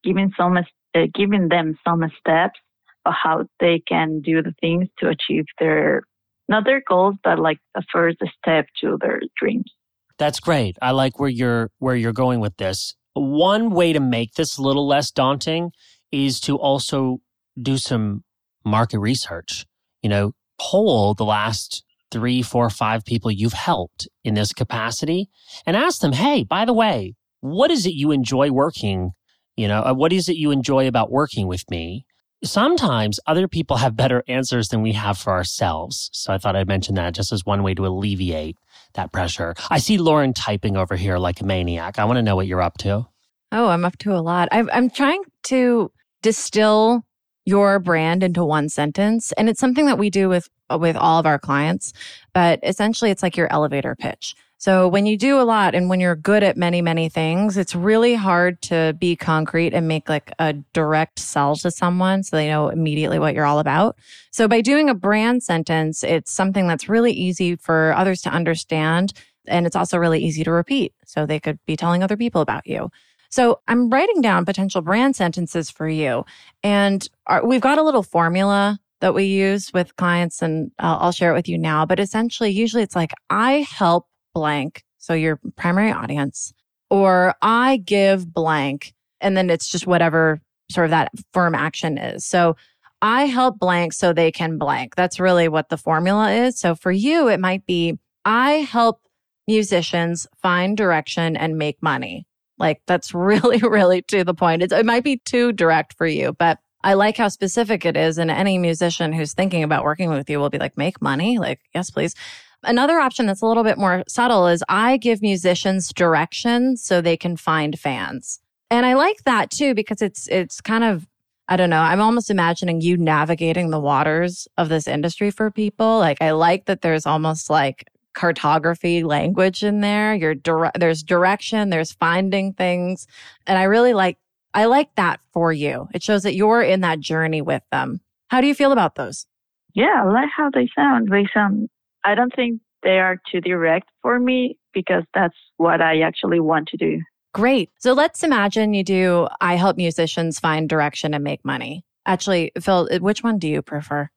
giving 0.03 0.33
some, 0.37 0.57
uh, 0.57 1.01
giving 1.15 1.49
them 1.49 1.79
some 1.87 2.03
steps 2.19 2.59
of 3.07 3.15
how 3.21 3.47
they 3.61 3.83
can 3.89 4.21
do 4.21 4.43
the 4.43 4.55
things 4.61 4.89
to 4.99 5.09
achieve 5.09 5.45
their 5.59 6.03
not 6.51 6.65
their 6.65 6.83
goals, 6.87 7.15
but 7.23 7.39
like 7.39 7.59
the 7.75 7.83
first 7.93 8.19
step 8.37 8.67
to 8.81 8.99
their 9.01 9.21
dreams. 9.39 9.73
That's 10.19 10.41
great. 10.41 10.77
I 10.83 10.91
like 10.91 11.19
where 11.19 11.31
you're 11.31 11.71
where 11.79 11.95
you're 11.95 12.13
going 12.13 12.41
with 12.41 12.57
this. 12.59 12.95
One 13.15 13.71
way 13.71 13.93
to 13.93 14.01
make 14.01 14.35
this 14.35 14.59
a 14.59 14.63
little 14.63 14.87
less 14.87 15.11
daunting 15.11 15.71
is 16.13 16.41
to 16.41 16.57
also 16.57 17.21
do 17.61 17.79
some 17.79 18.25
market 18.65 18.99
research. 18.99 19.65
You 20.03 20.11
know, 20.11 20.33
poll 20.61 21.15
the 21.15 21.25
last 21.25 21.85
three, 22.11 22.43
four, 22.43 22.71
five 22.71 23.05
people 23.05 23.31
you've 23.31 23.53
helped 23.53 24.09
in 24.25 24.35
this 24.35 24.53
capacity 24.53 25.29
and 25.67 25.77
ask 25.77 26.01
them, 26.01 26.13
hey, 26.13 26.45
by 26.45 26.65
the 26.65 26.73
way, 26.73 27.15
what 27.41 27.71
is 27.71 27.87
it 27.87 27.95
you 27.95 28.11
enjoy 28.11 28.51
working? 28.51 29.13
You 29.57 29.69
know, 29.69 29.83
uh, 29.83 29.95
what 29.95 30.13
is 30.13 30.29
it 30.29 30.37
you 30.37 30.51
enjoy 30.51 30.87
about 30.89 31.11
working 31.11 31.47
with 31.47 31.69
me? 31.71 32.07
sometimes 32.43 33.21
other 33.27 33.49
people 33.49 33.77
have 33.77 33.97
better 33.97 34.25
answers 34.29 34.69
than 34.69 34.83
we 34.83 34.93
have 34.93 35.19
for 35.19 35.33
ourselves. 35.33 36.11
So 36.13 36.33
I 36.33 36.39
thought 36.39 36.57
I'd 36.57 36.69
mention 36.69 36.95
that 36.95 37.15
just 37.15 37.33
as 37.33 37.45
one 37.45 37.63
way 37.63 37.75
to 37.75 37.87
alleviate 37.87 38.57
that 38.95 39.13
pressure. 39.13 39.55
I 39.71 39.79
see 39.79 39.99
Lauren 39.99 40.33
typing 40.33 40.77
over 40.77 40.97
here 40.97 41.19
like 41.19 41.41
a 41.41 41.45
maniac. 41.45 41.99
I 41.99 42.05
want 42.05 42.17
to 42.17 42.23
know 42.23 42.37
what 42.37 42.47
you're 42.47 42.63
up 42.63 42.79
to. 42.79 43.07
Oh, 43.53 43.69
I'm 43.69 43.85
up 43.85 43.99
to 43.99 44.15
a 44.15 44.21
lot. 44.21 44.49
i 44.53 44.65
I'm 44.73 44.91
trying 44.91 45.23
to 45.45 45.91
distill 46.23 47.05
your 47.45 47.79
brand 47.79 48.23
into 48.23 48.45
one 48.45 48.69
sentence, 48.69 49.33
and 49.33 49.49
it's 49.49 49.61
something 49.61 49.87
that 49.87 49.99
we 49.99 50.11
do 50.11 50.29
with 50.29 50.49
with 50.79 50.97
all 50.97 51.19
of 51.19 51.27
our 51.27 51.39
clients. 51.39 51.93
But 52.33 52.61
essentially, 52.63 53.11
it's 53.11 53.23
like 53.23 53.37
your 53.37 53.53
elevator 53.53 53.97
pitch. 53.97 54.35
So 54.61 54.89
when 54.89 55.07
you 55.07 55.17
do 55.17 55.41
a 55.41 55.43
lot 55.43 55.75
and 55.75 55.89
when 55.89 56.01
you're 56.01 56.15
good 56.15 56.43
at 56.43 56.55
many, 56.55 56.83
many 56.83 57.09
things, 57.09 57.57
it's 57.57 57.75
really 57.75 58.15
hard 58.15 58.61
to 58.63 58.95
be 58.99 59.17
concrete 59.17 59.73
and 59.73 59.89
make 59.89 60.07
like 60.07 60.31
a 60.39 60.53
direct 60.75 61.19
sell 61.19 61.57
to 61.57 61.71
someone 61.71 62.23
so 62.23 62.37
they 62.37 62.47
know 62.47 62.69
immediately 62.69 63.19
what 63.19 63.35
you're 63.35 63.47
all 63.47 63.59
about. 63.59 63.97
So 64.33 64.49
by 64.49 64.61
doing 64.61 64.91
a 64.91 64.95
brand 64.95 65.43
sentence, 65.43 66.05
it's 66.05 66.31
something 66.31 66.69
that's 66.69 66.91
really 66.91 67.13
easy 67.13 67.57
for 67.57 67.95
others 67.97 68.21
to 68.23 68.31
understand. 68.31 69.15
And 69.47 69.67
it's 69.67 69.77
also 69.77 69.97
really 69.97 70.23
easy 70.23 70.45
to 70.45 70.53
repeat. 70.53 70.93
So 71.07 71.25
they 71.25 71.41
could 71.41 71.59
be 71.65 71.75
telling 71.75 72.03
other 72.03 72.19
people 72.19 72.43
about 72.43 72.67
you. 72.67 72.91
So 73.31 73.61
I'm 73.69 73.91
writing 73.91 74.21
down 74.21 74.45
potential 74.45 74.83
brand 74.83 75.17
sentences 75.17 75.71
for 75.71 75.89
you. 75.89 76.25
And 76.63 77.09
our, 77.27 77.47
we've 77.47 77.61
got 77.61 77.79
a 77.79 77.83
little 77.83 78.03
formula 78.03 78.79
that 79.01 79.15
we 79.15 79.25
use 79.25 79.73
with 79.73 79.97
clients 79.97 80.43
and 80.43 80.73
I'll, 80.79 80.99
I'll 80.99 81.13
share 81.13 81.31
it 81.31 81.35
with 81.35 81.49
you 81.49 81.57
now. 81.57 81.87
But 81.87 82.01
essentially, 82.01 82.51
usually 82.51 82.83
it's 82.83 82.97
like, 82.97 83.13
I 83.31 83.67
help 83.71 84.07
blank. 84.35 84.83
So 84.99 85.15
your 85.15 85.41
primary 85.57 85.93
audience, 85.93 86.53
or 86.91 87.35
I 87.41 87.79
give 87.79 88.33
blank. 88.33 88.93
And 89.21 89.37
then 89.37 89.49
it's 89.49 89.71
just 89.71 89.87
whatever 89.87 90.41
sort 90.71 90.87
of 90.87 90.91
that 90.91 91.13
firm 91.33 91.55
action 91.55 91.99
is. 91.99 92.27
So 92.27 92.57
I 93.01 93.25
help 93.25 93.59
blank 93.59 93.93
so 93.93 94.13
they 94.13 94.31
can 94.31 94.59
blank. 94.59 94.95
That's 94.95 95.19
really 95.19 95.49
what 95.49 95.69
the 95.69 95.79
formula 95.79 96.31
is. 96.33 96.59
So 96.59 96.75
for 96.75 96.93
you, 96.93 97.29
it 97.29 97.41
might 97.41 97.65
be 97.65 97.99
I 98.25 98.53
help 98.53 99.01
musicians 99.47 100.27
find 100.43 100.77
direction 100.77 101.37
and 101.37 101.57
make 101.57 101.83
money. 101.83 102.27
Like 102.61 102.83
that's 102.87 103.13
really, 103.15 103.59
really 103.59 104.03
to 104.03 104.23
the 104.23 104.35
point. 104.35 104.63
It's, 104.63 104.73
it 104.73 104.87
might 104.87 105.03
be 105.03 105.17
too 105.17 105.53
direct 105.53 105.95
for 105.95 106.07
you, 106.07 106.35
but 106.35 106.59
I 106.83 106.95
like 106.95 107.17
how 107.17 107.29
specific 107.29 107.85
it 107.85 107.97
is. 107.97 108.19
And 108.19 108.31
any 108.31 108.57
musician 108.59 109.13
who's 109.13 109.35
thinking 109.35 109.63
about 109.63 109.85
working 109.85 110.11
with 110.11 110.31
you 110.31 110.39
will 110.39 110.51
be 110.51 110.59
like, 110.59 110.79
make 110.79 111.03
money? 111.03 111.39
Like, 111.39 111.61
yes, 111.75 111.91
please. 111.91 112.15
Another 112.63 112.99
option 113.01 113.27
that's 113.27 113.43
a 113.43 113.47
little 113.47 113.65
bit 113.65 113.79
more 113.79 114.05
subtle 114.07 114.47
is 114.47 114.63
I 114.69 114.99
give 114.99 115.23
musicians 115.23 115.93
directions 115.93 116.83
so 116.85 117.01
they 117.01 117.17
can 117.17 117.37
find 117.37 117.79
fans. 117.79 118.41
And 118.71 118.87
I 118.87 118.95
like 118.95 119.25
that 119.25 119.51
too 119.51 119.75
because 119.75 120.01
it's 120.01 120.29
it's 120.29 120.61
kind 120.61 120.85
of 120.85 121.07
I 121.49 121.57
don't 121.57 121.71
know, 121.71 121.81
I'm 121.81 122.01
almost 122.01 122.31
imagining 122.31 122.81
you 122.81 122.97
navigating 122.97 123.71
the 123.71 123.81
waters 123.81 124.47
of 124.57 124.69
this 124.69 124.87
industry 124.87 125.33
for 125.33 125.51
people. 125.51 125.99
Like 125.99 126.19
I 126.21 126.31
like 126.31 126.67
that 126.67 126.83
there's 126.83 127.07
almost 127.07 127.51
like 127.51 127.89
cartography 128.21 129.03
language 129.03 129.65
in 129.65 129.81
there. 129.81 130.15
You're 130.15 130.35
dire- 130.35 130.73
there's 130.79 131.03
direction, 131.03 131.71
there's 131.71 131.93
finding 131.93 132.53
things, 132.53 133.07
and 133.47 133.59
I 133.59 133.63
really 133.63 133.95
like 133.95 134.19
I 134.53 134.67
like 134.67 134.95
that 134.97 135.21
for 135.33 135.53
you. 135.55 135.89
It 135.95 136.03
shows 136.03 136.25
that 136.25 136.35
you're 136.35 136.61
in 136.61 136.83
that 136.83 137.01
journey 137.01 137.41
with 137.41 137.63
them. 137.73 138.01
How 138.29 138.43
do 138.43 138.47
you 138.47 138.55
feel 138.55 138.73
about 138.73 138.97
those? 138.97 139.27
Yeah, 139.75 140.03
I 140.05 140.05
like 140.05 140.29
how 140.37 140.51
they 140.53 140.69
sound. 140.77 141.09
They 141.11 141.27
sound 141.33 141.71
I 142.05 142.15
don't 142.15 142.35
think 142.37 142.61
they 142.83 142.99
are 142.99 143.17
too 143.33 143.41
direct 143.41 143.89
for 144.03 144.21
me 144.21 144.59
because 144.75 145.05
that's 145.15 145.37
what 145.57 145.81
I 145.81 146.03
actually 146.03 146.41
want 146.41 146.69
to 146.69 146.77
do. 146.77 147.01
Great. 147.33 147.71
So 147.79 147.95
let's 147.95 148.23
imagine 148.23 148.75
you 148.75 148.85
do 148.85 149.29
I 149.41 149.55
help 149.55 149.79
musicians 149.79 150.39
find 150.39 150.69
direction 150.69 151.15
and 151.15 151.25
make 151.25 151.43
money. 151.43 151.85
Actually, 152.05 152.53
Phil, 152.61 152.87
which 153.01 153.23
one 153.23 153.39
do 153.39 153.49
you 153.49 153.63
prefer? 153.63 154.11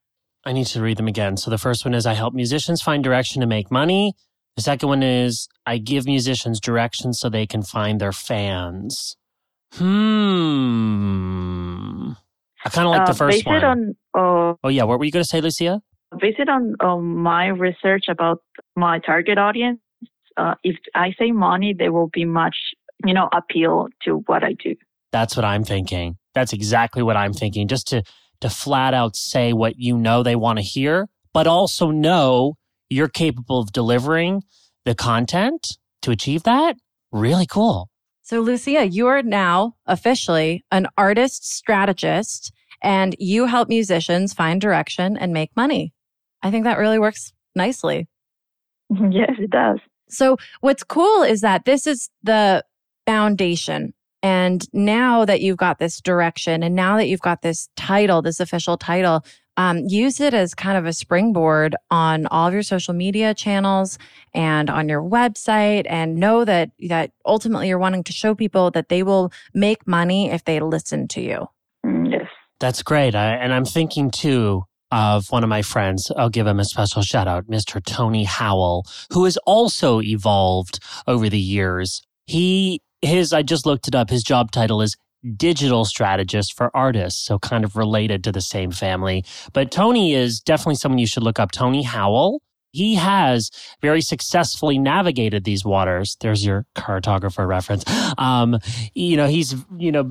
I 0.45 0.51
need 0.53 0.67
to 0.67 0.82
read 0.82 0.97
them 0.97 1.08
again. 1.08 1.38
So 1.38 1.49
the 1.49 1.58
first 1.58 1.86
one 1.86 1.93
is 1.93 2.06
I 2.06 2.13
help 2.13 2.34
musicians 2.34 2.82
find 2.82 3.03
direction 3.03 3.41
to 3.41 3.47
make 3.47 3.71
money. 3.71 4.13
The 4.56 4.62
second 4.62 4.89
one 4.89 5.03
is 5.03 5.47
I 5.65 5.77
give 5.77 6.06
musicians 6.06 6.60
direction 6.60 7.13
so 7.13 7.29
they 7.29 7.47
can 7.47 7.63
find 7.63 8.01
their 8.01 8.12
fans. 8.12 9.15
Hmm. 9.73 9.93
I 12.65 12.69
kind 12.69 12.88
of 12.88 12.91
like 12.91 13.01
uh, 13.01 13.06
the 13.06 13.13
first 13.13 13.45
one. 13.45 13.63
On, 13.63 13.95
uh, 14.13 14.53
oh, 14.63 14.69
yeah. 14.69 14.84
What 14.84 14.99
were 14.99 15.06
you 15.06 15.12
going 15.12 15.23
to 15.23 15.27
say, 15.27 15.41
Lucia? 15.41 15.82
based 16.19 16.39
on 16.47 16.75
um, 16.79 17.17
my 17.17 17.47
research 17.47 18.06
about 18.10 18.41
my 18.75 18.99
target 18.99 19.38
audience, 19.38 19.79
uh, 20.38 20.56
if 20.63 20.75
I 20.95 21.13
say 21.19 21.32
money, 21.32 21.73
there 21.77 21.91
will 21.91 22.10
be 22.12 22.25
much, 22.25 22.56
you 23.06 23.13
know, 23.13 23.29
appeal 23.34 23.88
to 24.03 24.23
what 24.25 24.43
I 24.43 24.53
do. 24.53 24.75
That's 25.12 25.36
what 25.36 25.45
I'm 25.45 25.63
thinking. 25.63 26.17
That's 26.34 26.53
exactly 26.53 27.03
what 27.03 27.15
I'm 27.15 27.34
thinking. 27.34 27.67
Just 27.67 27.88
to 27.89 28.03
to 28.41 28.50
flat 28.50 28.93
out 28.93 29.15
say 29.15 29.54
what 29.54 29.78
you 29.78 29.98
know 29.98 30.24
they 30.24 30.36
want 30.36 30.60
to 30.60 30.63
hear, 30.63 31.08
but 31.34 31.48
also 31.48 31.91
know 31.91 32.56
you're 32.89 33.08
capable 33.08 33.60
of 33.60 33.72
delivering 33.72 34.43
the 34.86 34.96
content 34.96 35.78
to 36.02 36.12
achieve 36.12 36.43
that. 36.43 36.76
Really 37.12 37.46
cool. 37.46 37.89
So, 38.22 38.39
Lucia, 38.39 38.86
you 38.86 39.08
are 39.08 39.22
now 39.22 39.76
officially 39.86 40.63
an 40.72 40.88
artist 40.98 41.46
strategist 41.46 42.54
and 42.82 43.15
you 43.19 43.46
help 43.46 43.69
musicians 43.69 44.34
find 44.34 44.60
direction 44.60 45.17
and 45.17 45.34
make 45.34 45.56
money. 45.56 45.93
I 46.41 46.52
think 46.52 46.65
that 46.65 46.78
really 46.78 47.00
works 47.00 47.34
nicely. 47.56 48.08
Yes, 49.10 49.32
it 49.39 49.50
does. 49.50 49.80
So 50.10 50.38
what's 50.62 50.84
cool 50.84 51.24
is 51.24 51.41
that 51.41 51.65
this 51.65 51.88
is 51.88 52.10
the 52.22 52.63
foundation. 53.08 53.93
And 54.24 54.66
now 54.74 55.26
that 55.26 55.42
you've 55.42 55.58
got 55.58 55.80
this 55.80 56.02
direction 56.02 56.64
and 56.64 56.74
now 56.74 56.98
that 56.98 57.08
you've 57.08 57.22
got 57.22 57.42
this 57.42 57.70
title, 57.76 58.22
this 58.22 58.40
official 58.40 58.78
title, 58.78 59.26
um, 59.58 59.80
use 59.88 60.20
it 60.20 60.34
as 60.34 60.56
kind 60.56 60.78
of 60.78 60.86
a 60.86 60.94
springboard 60.94 61.76
on 61.92 62.26
all 62.28 62.48
of 62.48 62.54
your 62.54 62.64
social 62.64 62.94
media 62.94 63.36
channels 63.36 64.00
and 64.34 64.70
on 64.70 64.90
your 64.90 65.04
website 65.04 65.86
and 65.88 66.16
know 66.16 66.44
that 66.44 66.72
that 66.88 67.12
ultimately 67.26 67.68
you're 67.68 67.78
wanting 67.78 68.04
to 68.06 68.14
show 68.14 68.34
people 68.34 68.72
that 68.72 68.90
they 68.90 69.04
will 69.04 69.32
make 69.54 69.86
money 69.86 70.32
if 70.32 70.46
they 70.46 70.60
listen 70.60 71.08
to 71.10 71.22
you. 71.22 71.48
Mm, 71.86 72.12
yes. 72.12 72.28
That's 72.60 72.82
great. 72.82 73.14
I, 73.14 73.36
and 73.36 73.54
I'm 73.54 73.66
thinking 73.66 74.10
too, 74.10 74.64
of 74.94 75.32
one 75.32 75.44
of 75.44 75.50
my 75.50 75.64
friends. 75.64 76.12
I'll 76.16 76.30
give 76.30 76.46
him 76.46 76.60
a 76.60 76.66
special 76.66 77.02
shout 77.02 77.28
out, 77.28 77.48
Mr. 77.48 77.84
Tony 77.84 78.26
Howell, 78.26 78.86
who 79.12 79.26
has 79.26 79.38
also 79.38 80.02
evolved 80.02 80.80
over 81.08 81.30
the 81.30 81.40
years. 81.40 82.04
He, 82.28 82.80
his, 83.04 83.34
I 83.34 83.44
just 83.44 83.66
looked 83.66 83.88
it 83.88 83.96
up. 83.96 84.10
His 84.10 84.24
job 84.24 84.52
title 84.52 84.82
is 84.82 84.96
digital 85.38 85.86
strategist 85.86 86.56
for 86.56 86.76
artists, 86.76 87.24
so 87.24 87.39
kind 87.39 87.63
of 87.63 87.76
related 87.76 88.24
to 88.26 88.32
the 88.32 88.42
same 88.42 88.72
family. 88.72 89.24
But 89.54 89.72
Tony 89.72 90.13
is 90.13 90.39
definitely 90.39 90.76
someone 90.76 91.00
you 91.00 91.08
should 91.08 91.24
look 91.24 91.39
up. 91.39 91.52
Tony 91.52 91.84
Howell. 91.84 92.42
He 92.76 92.96
has 92.96 93.52
very 93.84 94.02
successfully 94.02 94.80
navigated 94.80 95.44
these 95.44 95.63
waters. 95.63 96.18
There's 96.22 96.44
your 96.44 96.66
cartographer 96.76 97.48
reference. 97.48 97.84
Um, 98.18 98.58
you 98.96 99.16
know, 99.16 99.28
he's, 99.28 99.54
you 99.78 99.92
know, 99.92 100.06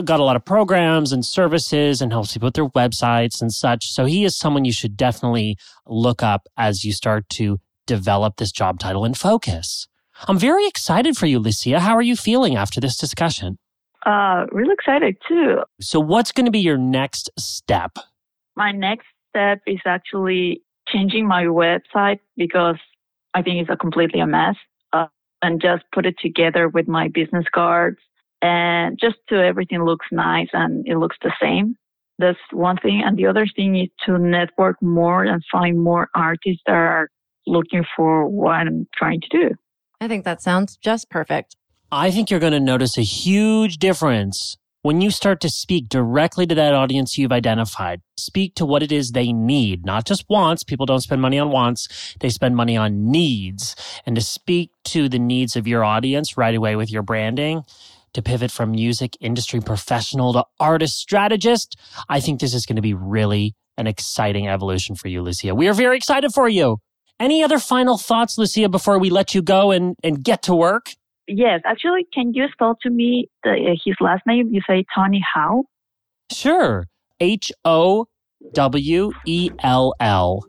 got 0.00 0.18
a 0.18 0.24
lot 0.24 0.34
of 0.34 0.42
programs 0.42 1.12
and 1.12 1.22
services 1.22 2.00
and 2.00 2.10
helps 2.10 2.32
people 2.32 2.46
with 2.46 2.54
their 2.54 2.68
websites 2.70 3.42
and 3.42 3.52
such. 3.52 3.92
So 3.92 4.06
he 4.06 4.24
is 4.24 4.34
someone 4.34 4.64
you 4.64 4.72
should 4.72 4.96
definitely 4.96 5.58
look 5.86 6.22
up 6.22 6.48
as 6.56 6.82
you 6.82 6.94
start 6.94 7.28
to 7.34 7.58
develop 7.86 8.36
this 8.38 8.52
job 8.52 8.78
title 8.78 9.04
and 9.04 9.16
focus. 9.16 9.86
I'm 10.26 10.38
very 10.38 10.66
excited 10.66 11.16
for 11.16 11.26
you, 11.26 11.38
Lucia. 11.38 11.80
How 11.80 11.94
are 11.94 12.02
you 12.02 12.16
feeling 12.16 12.56
after 12.56 12.80
this 12.80 12.96
discussion? 12.96 13.58
Uh, 14.04 14.46
really 14.52 14.72
excited 14.72 15.16
too. 15.28 15.58
So, 15.80 16.00
what's 16.00 16.32
going 16.32 16.46
to 16.46 16.52
be 16.52 16.60
your 16.60 16.78
next 16.78 17.30
step? 17.38 17.98
My 18.56 18.72
next 18.72 19.06
step 19.30 19.60
is 19.66 19.80
actually 19.86 20.62
changing 20.88 21.26
my 21.26 21.44
website 21.44 22.20
because 22.36 22.78
I 23.34 23.42
think 23.42 23.60
it's 23.60 23.70
a 23.70 23.76
completely 23.76 24.20
a 24.20 24.26
mess, 24.26 24.56
uh, 24.92 25.06
and 25.42 25.60
just 25.60 25.84
put 25.92 26.06
it 26.06 26.16
together 26.20 26.68
with 26.68 26.88
my 26.88 27.08
business 27.08 27.44
cards 27.54 27.98
and 28.40 28.98
just 29.00 29.16
so 29.28 29.36
everything 29.36 29.84
looks 29.84 30.06
nice 30.12 30.48
and 30.52 30.86
it 30.86 30.96
looks 30.96 31.16
the 31.22 31.32
same. 31.40 31.76
That's 32.18 32.38
one 32.52 32.76
thing. 32.78 33.02
And 33.04 33.16
the 33.16 33.26
other 33.26 33.46
thing 33.54 33.76
is 33.76 33.88
to 34.06 34.18
network 34.18 34.80
more 34.82 35.24
and 35.24 35.42
find 35.50 35.78
more 35.80 36.08
artists 36.14 36.62
that 36.66 36.72
are 36.74 37.08
looking 37.46 37.84
for 37.96 38.28
what 38.28 38.54
I'm 38.54 38.86
trying 38.96 39.20
to 39.20 39.28
do. 39.28 39.54
I 40.00 40.08
think 40.08 40.24
that 40.24 40.42
sounds 40.42 40.76
just 40.76 41.10
perfect. 41.10 41.56
I 41.90 42.10
think 42.10 42.30
you're 42.30 42.40
going 42.40 42.52
to 42.52 42.60
notice 42.60 42.96
a 42.96 43.02
huge 43.02 43.78
difference 43.78 44.56
when 44.82 45.00
you 45.00 45.10
start 45.10 45.40
to 45.40 45.48
speak 45.48 45.88
directly 45.88 46.46
to 46.46 46.54
that 46.54 46.72
audience 46.72 47.18
you've 47.18 47.32
identified. 47.32 48.00
Speak 48.16 48.54
to 48.54 48.66
what 48.66 48.82
it 48.82 48.92
is 48.92 49.10
they 49.10 49.32
need, 49.32 49.84
not 49.84 50.04
just 50.04 50.24
wants. 50.28 50.62
People 50.62 50.86
don't 50.86 51.00
spend 51.00 51.20
money 51.20 51.38
on 51.38 51.50
wants. 51.50 52.14
They 52.20 52.28
spend 52.28 52.54
money 52.54 52.76
on 52.76 53.10
needs. 53.10 53.74
And 54.06 54.14
to 54.14 54.22
speak 54.22 54.70
to 54.84 55.08
the 55.08 55.18
needs 55.18 55.56
of 55.56 55.66
your 55.66 55.82
audience 55.82 56.36
right 56.36 56.54
away 56.54 56.76
with 56.76 56.92
your 56.92 57.02
branding, 57.02 57.62
to 58.14 58.22
pivot 58.22 58.50
from 58.50 58.70
music 58.70 59.16
industry 59.20 59.60
professional 59.60 60.32
to 60.32 60.44
artist 60.60 60.98
strategist, 60.98 61.76
I 62.08 62.20
think 62.20 62.40
this 62.40 62.54
is 62.54 62.64
going 62.64 62.76
to 62.76 62.82
be 62.82 62.94
really 62.94 63.54
an 63.76 63.86
exciting 63.86 64.48
evolution 64.48 64.96
for 64.96 65.08
you, 65.08 65.22
Lucia. 65.22 65.54
We 65.54 65.68
are 65.68 65.74
very 65.74 65.96
excited 65.96 66.32
for 66.32 66.48
you. 66.48 66.78
Any 67.20 67.42
other 67.42 67.58
final 67.58 67.98
thoughts, 67.98 68.38
Lucia, 68.38 68.68
before 68.68 68.98
we 68.98 69.10
let 69.10 69.34
you 69.34 69.42
go 69.42 69.72
and, 69.72 69.96
and 70.04 70.22
get 70.22 70.42
to 70.42 70.54
work? 70.54 70.90
Yes, 71.26 71.60
actually, 71.64 72.06
can 72.14 72.32
you 72.32 72.46
spell 72.52 72.78
to 72.82 72.90
me 72.90 73.28
the, 73.42 73.50
uh, 73.50 73.76
his 73.84 73.96
last 74.00 74.22
name? 74.26 74.48
You 74.52 74.60
say 74.68 74.84
Tony 74.94 75.22
How? 75.34 75.64
Sure. 76.30 76.86
H 77.20 77.50
O 77.64 78.06
W 78.54 79.12
E 79.26 79.50
L 79.62 79.94
L. 80.00 80.44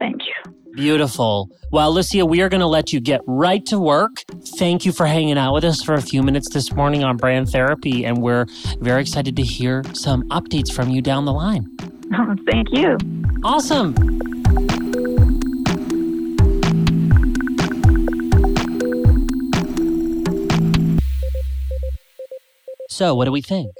Thank 0.00 0.22
you. 0.22 0.52
Beautiful. 0.74 1.48
Well, 1.70 1.92
Lucia, 1.92 2.26
we 2.26 2.40
are 2.40 2.48
going 2.48 2.60
to 2.60 2.66
let 2.66 2.92
you 2.92 3.00
get 3.00 3.20
right 3.26 3.64
to 3.66 3.78
work. 3.78 4.22
Thank 4.58 4.84
you 4.84 4.92
for 4.92 5.06
hanging 5.06 5.38
out 5.38 5.54
with 5.54 5.64
us 5.64 5.82
for 5.82 5.94
a 5.94 6.02
few 6.02 6.22
minutes 6.22 6.52
this 6.52 6.72
morning 6.72 7.04
on 7.04 7.16
Brand 7.16 7.48
Therapy, 7.48 8.04
and 8.04 8.22
we're 8.22 8.46
very 8.80 9.00
excited 9.00 9.36
to 9.36 9.42
hear 9.42 9.82
some 9.92 10.22
updates 10.28 10.72
from 10.72 10.90
you 10.90 11.00
down 11.00 11.24
the 11.24 11.32
line. 11.32 11.66
Thank 12.50 12.68
you. 12.72 12.96
Awesome. 13.44 13.94
So, 22.98 23.14
what 23.14 23.26
do 23.26 23.30
we 23.30 23.42
think? 23.42 23.70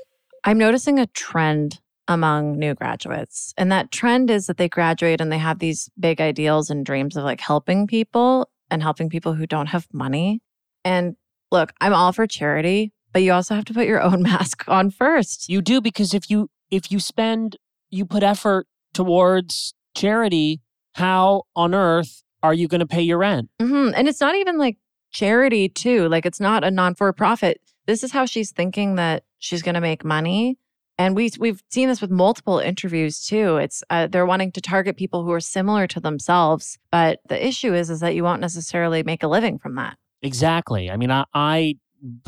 I'm 0.44 0.59
noticing 0.59 1.00
a 1.00 1.09
trend 1.09 1.81
among 2.07 2.57
new 2.57 2.72
graduates. 2.76 3.52
And 3.59 3.72
that 3.72 3.90
trend 3.90 4.31
is 4.31 4.46
that 4.46 4.59
they 4.59 4.68
graduate 4.68 5.20
and 5.20 5.33
they 5.33 5.38
have 5.38 5.59
these 5.59 5.90
big 5.98 6.20
ideals 6.20 6.70
and 6.70 6.87
dreams 6.87 7.16
of 7.16 7.24
like 7.24 7.40
helping 7.40 7.88
people 7.88 8.48
and 8.70 8.81
helping 8.81 9.11
people 9.11 9.35
who 9.35 9.44
don't 9.44 9.66
have 9.66 9.88
money. 9.92 10.40
And 10.85 11.16
look, 11.50 11.72
I'm 11.81 11.92
all 11.92 12.12
for 12.12 12.28
charity, 12.28 12.92
but 13.12 13.24
you 13.24 13.33
also 13.33 13.57
have 13.57 13.64
to 13.64 13.74
put 13.74 13.88
your 13.88 14.00
own 14.09 14.22
mask 14.22 14.62
on 14.68 14.88
first. 14.88 15.48
You 15.48 15.62
do 15.62 15.81
because 15.81 16.14
if 16.14 16.31
you 16.31 16.48
if 16.70 16.92
you 16.92 17.00
spend 17.00 17.57
you 17.90 18.07
put 18.07 18.22
effort 18.22 18.68
towards 18.94 19.74
charity, 19.96 20.61
how 20.94 21.42
on 21.57 21.74
earth 21.74 22.22
are 22.44 22.54
you 22.54 22.68
going 22.68 22.83
to 22.83 22.87
pay 22.87 23.02
your 23.02 23.18
rent? 23.18 23.50
Mm-hmm. 23.61 23.94
And 23.96 24.07
it's 24.07 24.20
not 24.20 24.37
even 24.37 24.59
like 24.59 24.78
charity 25.11 25.68
too. 25.68 26.09
Like 26.09 26.24
it's 26.24 26.38
not 26.38 26.62
a 26.62 26.70
non 26.70 26.94
for 26.94 27.12
profit. 27.12 27.61
This 27.88 28.05
is 28.05 28.12
how 28.12 28.27
she's 28.27 28.53
thinking 28.53 28.96
that 28.96 29.24
she's 29.38 29.62
going 29.62 29.74
to 29.74 29.81
make 29.81 30.05
money. 30.05 30.59
And 30.98 31.16
we 31.16 31.31
we've 31.38 31.62
seen 31.70 31.88
this 31.88 32.03
with 32.03 32.11
multiple 32.11 32.59
interviews 32.59 33.24
too. 33.24 33.57
It's 33.57 33.83
uh, 33.88 34.09
they're 34.09 34.27
wanting 34.27 34.53
to 34.53 34.61
target 34.61 34.98
people 34.98 35.24
who 35.24 35.33
are 35.33 35.40
similar 35.40 35.87
to 35.87 36.01
themselves, 36.01 36.79
but 36.92 37.20
the 37.29 37.46
issue 37.46 37.72
is 37.72 37.88
is 37.88 38.01
that 38.01 38.14
you 38.14 38.22
won't 38.24 38.42
necessarily 38.42 39.03
make 39.03 39.22
a 39.22 39.29
living 39.29 39.59
from 39.59 39.77
that. 39.77 39.96
Exactly. 40.20 40.90
I 40.90 40.98
mean, 40.98 41.11
I, 41.11 41.24
I 41.33 41.77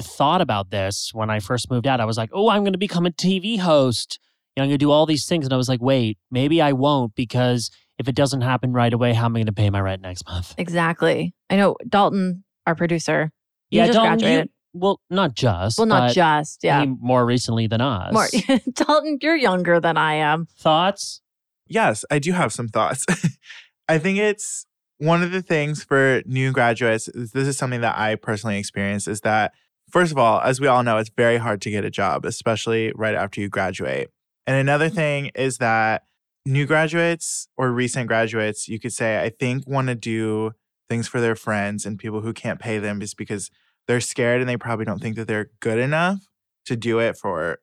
thought 0.00 0.40
about 0.40 0.70
this 0.70 1.10
when 1.12 1.28
I 1.28 1.40
first 1.40 1.70
moved 1.70 1.86
out. 1.86 2.00
I 2.00 2.06
was 2.06 2.16
like, 2.16 2.30
oh, 2.32 2.48
I'm 2.48 2.62
going 2.62 2.72
to 2.72 2.78
become 2.78 3.04
a 3.04 3.10
TV 3.10 3.58
host. 3.58 4.18
You 4.56 4.60
know, 4.60 4.64
I'm 4.64 4.70
going 4.70 4.78
to 4.78 4.84
do 4.84 4.90
all 4.90 5.04
these 5.04 5.26
things, 5.26 5.44
and 5.44 5.52
I 5.52 5.58
was 5.58 5.68
like, 5.68 5.82
wait, 5.82 6.16
maybe 6.30 6.62
I 6.62 6.72
won't 6.72 7.14
because 7.14 7.70
if 7.98 8.08
it 8.08 8.14
doesn't 8.14 8.40
happen 8.40 8.72
right 8.72 8.94
away, 8.94 9.12
how 9.12 9.26
am 9.26 9.36
I 9.36 9.40
going 9.40 9.46
to 9.46 9.52
pay 9.52 9.68
my 9.68 9.80
rent 9.80 10.00
next 10.00 10.26
month? 10.26 10.54
Exactly. 10.56 11.34
I 11.50 11.56
know 11.56 11.76
Dalton, 11.86 12.44
our 12.66 12.74
producer, 12.74 13.30
yeah, 13.68 13.86
Dalton, 13.88 14.18
graduated. 14.18 14.46
You, 14.46 14.59
well, 14.72 15.00
not 15.10 15.34
just. 15.34 15.78
well, 15.78 15.86
not 15.86 16.12
just, 16.12 16.62
yeah. 16.62 16.84
More 16.84 17.24
recently 17.24 17.66
than 17.66 17.80
us. 17.80 18.12
More, 18.12 18.28
Dalton, 18.72 19.18
you're 19.20 19.36
younger 19.36 19.80
than 19.80 19.96
I 19.96 20.14
am. 20.14 20.46
Thoughts? 20.46 21.22
Yes, 21.66 22.04
I 22.10 22.18
do 22.18 22.32
have 22.32 22.52
some 22.52 22.68
thoughts. 22.68 23.04
I 23.88 23.98
think 23.98 24.18
it's 24.18 24.66
one 24.98 25.22
of 25.22 25.32
the 25.32 25.42
things 25.42 25.82
for 25.82 26.22
new 26.26 26.52
graduates. 26.52 27.08
This 27.14 27.48
is 27.48 27.56
something 27.56 27.80
that 27.80 27.98
I 27.98 28.16
personally 28.16 28.58
experienced 28.58 29.08
is 29.08 29.22
that, 29.22 29.52
first 29.88 30.12
of 30.12 30.18
all, 30.18 30.40
as 30.40 30.60
we 30.60 30.66
all 30.66 30.82
know, 30.82 30.98
it's 30.98 31.10
very 31.10 31.38
hard 31.38 31.60
to 31.62 31.70
get 31.70 31.84
a 31.84 31.90
job, 31.90 32.24
especially 32.24 32.92
right 32.94 33.14
after 33.14 33.40
you 33.40 33.48
graduate. 33.48 34.08
And 34.46 34.56
another 34.56 34.86
mm-hmm. 34.86 34.96
thing 34.96 35.30
is 35.34 35.58
that 35.58 36.02
new 36.44 36.66
graduates 36.66 37.48
or 37.56 37.72
recent 37.72 38.08
graduates, 38.08 38.68
you 38.68 38.78
could 38.78 38.92
say, 38.92 39.20
I 39.20 39.30
think 39.30 39.66
want 39.66 39.88
to 39.88 39.94
do 39.94 40.52
things 40.88 41.08
for 41.08 41.20
their 41.20 41.36
friends 41.36 41.86
and 41.86 41.98
people 41.98 42.20
who 42.20 42.32
can't 42.32 42.58
pay 42.58 42.78
them 42.78 43.00
just 43.00 43.16
because 43.16 43.50
they're 43.86 44.00
scared 44.00 44.40
and 44.40 44.48
they 44.48 44.56
probably 44.56 44.84
don't 44.84 45.00
think 45.00 45.16
that 45.16 45.26
they're 45.26 45.50
good 45.60 45.78
enough 45.78 46.18
to 46.66 46.76
do 46.76 46.98
it 46.98 47.16
for 47.16 47.58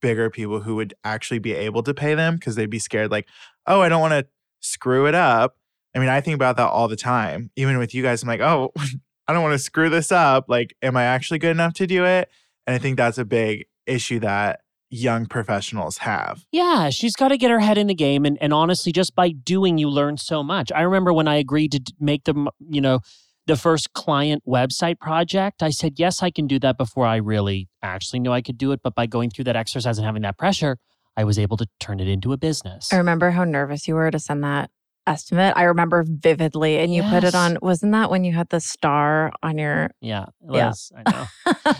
bigger 0.00 0.30
people 0.30 0.60
who 0.60 0.76
would 0.76 0.94
actually 1.02 1.38
be 1.38 1.52
able 1.52 1.82
to 1.82 1.94
pay 1.94 2.14
them 2.14 2.34
because 2.36 2.56
they'd 2.56 2.68
be 2.68 2.78
scared 2.78 3.10
like 3.10 3.26
oh 3.66 3.80
i 3.80 3.88
don't 3.88 4.02
want 4.02 4.12
to 4.12 4.26
screw 4.60 5.06
it 5.06 5.14
up 5.14 5.56
i 5.94 5.98
mean 5.98 6.10
i 6.10 6.20
think 6.20 6.34
about 6.34 6.56
that 6.56 6.68
all 6.68 6.88
the 6.88 6.96
time 6.96 7.50
even 7.56 7.78
with 7.78 7.94
you 7.94 8.02
guys 8.02 8.22
i'm 8.22 8.28
like 8.28 8.40
oh 8.40 8.70
i 9.28 9.32
don't 9.32 9.42
want 9.42 9.54
to 9.54 9.58
screw 9.58 9.88
this 9.88 10.12
up 10.12 10.44
like 10.48 10.76
am 10.82 10.96
i 10.96 11.04
actually 11.04 11.38
good 11.38 11.50
enough 11.50 11.72
to 11.72 11.86
do 11.86 12.04
it 12.04 12.28
and 12.66 12.74
i 12.74 12.78
think 12.78 12.98
that's 12.98 13.18
a 13.18 13.24
big 13.24 13.64
issue 13.86 14.20
that 14.20 14.60
young 14.94 15.26
professionals 15.26 15.98
have 15.98 16.44
Yeah, 16.52 16.90
she's 16.90 17.16
got 17.16 17.28
to 17.28 17.36
get 17.36 17.50
her 17.50 17.58
head 17.58 17.78
in 17.78 17.88
the 17.88 17.94
game. 17.94 18.24
And, 18.24 18.38
and 18.40 18.52
honestly, 18.52 18.92
just 18.92 19.14
by 19.14 19.30
doing, 19.30 19.76
you 19.76 19.88
learn 19.88 20.18
so 20.18 20.42
much. 20.44 20.70
I 20.72 20.82
remember 20.82 21.12
when 21.12 21.26
I 21.26 21.36
agreed 21.36 21.72
to 21.72 21.80
make 21.98 22.24
the, 22.24 22.50
you 22.70 22.80
know, 22.80 23.00
the 23.46 23.56
first 23.56 23.92
client 23.92 24.42
website 24.46 24.98
project, 24.98 25.62
I 25.62 25.70
said, 25.70 25.94
yes, 25.96 26.22
I 26.22 26.30
can 26.30 26.46
do 26.46 26.58
that 26.60 26.78
before 26.78 27.06
I 27.06 27.16
really 27.16 27.68
actually 27.82 28.20
knew 28.20 28.32
I 28.32 28.42
could 28.42 28.58
do 28.58 28.72
it. 28.72 28.80
But 28.82 28.94
by 28.94 29.06
going 29.06 29.30
through 29.30 29.44
that 29.44 29.56
exercise 29.56 29.98
and 29.98 30.06
having 30.06 30.22
that 30.22 30.38
pressure, 30.38 30.78
I 31.16 31.24
was 31.24 31.38
able 31.38 31.56
to 31.58 31.66
turn 31.78 32.00
it 32.00 32.08
into 32.08 32.32
a 32.32 32.36
business. 32.36 32.92
I 32.92 32.96
remember 32.96 33.30
how 33.30 33.44
nervous 33.44 33.86
you 33.86 33.94
were 33.94 34.10
to 34.10 34.18
send 34.18 34.42
that 34.44 34.70
estimate. 35.06 35.54
I 35.56 35.64
remember 35.64 36.04
vividly. 36.06 36.78
And 36.78 36.92
you 36.92 37.02
put 37.02 37.24
it 37.24 37.34
on, 37.34 37.58
wasn't 37.60 37.92
that 37.92 38.10
when 38.10 38.24
you 38.24 38.32
had 38.32 38.48
the 38.48 38.60
star 38.60 39.32
on 39.42 39.58
your. 39.58 39.90
Yeah, 40.00 40.26
it 40.48 40.54
Yeah. 40.54 40.72
I 40.96 41.10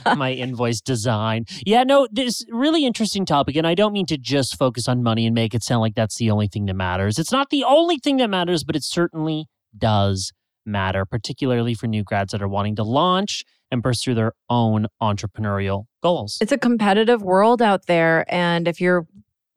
know. 0.07 0.15
my 0.17 0.33
invoice 0.33 0.81
design. 0.81 1.47
Yeah, 1.65 1.85
no, 1.85 2.07
this 2.13 2.45
really 2.51 2.85
interesting 2.85 3.25
topic. 3.25 3.57
And 3.57 3.67
I 3.67 3.75
don't 3.75 3.93
mean 3.93 4.07
to 4.07 4.19
just 4.19 4.57
focus 4.59 4.89
on 4.89 5.03
money 5.03 5.27
and 5.27 5.35
make 5.35 5.55
it 5.55 5.63
sound 5.63 5.81
like 5.81 5.95
that's 5.95 6.17
the 6.17 6.31
only 6.31 6.49
thing 6.49 6.67
that 6.67 6.75
matters. 6.75 7.19
It's 7.19 7.33
not 7.33 7.51
the 7.51 7.65
only 7.65 7.99
thing 7.99 8.19
that 8.19 8.29
matters, 8.29 8.65
but 8.65 8.77
it 8.77 8.85
certainly 8.85 9.47
does 9.77 10.33
matter, 10.67 11.05
particularly 11.05 11.75
for 11.75 11.87
new 11.87 12.03
grads 12.03 12.33
that 12.33 12.43
are 12.43 12.49
wanting 12.49 12.77
to 12.77 12.85
launch 12.85 13.45
and 13.71 13.83
pursue 13.83 14.15
their 14.15 14.33
own 14.49 14.87
entrepreneurial 15.03 15.85
goals. 16.03 16.39
It's 16.41 16.53
a 16.53 16.59
competitive 16.59 17.23
world 17.23 17.61
out 17.61 17.87
there. 17.87 18.25
And 18.29 18.69
if 18.69 18.81
you're 18.81 19.07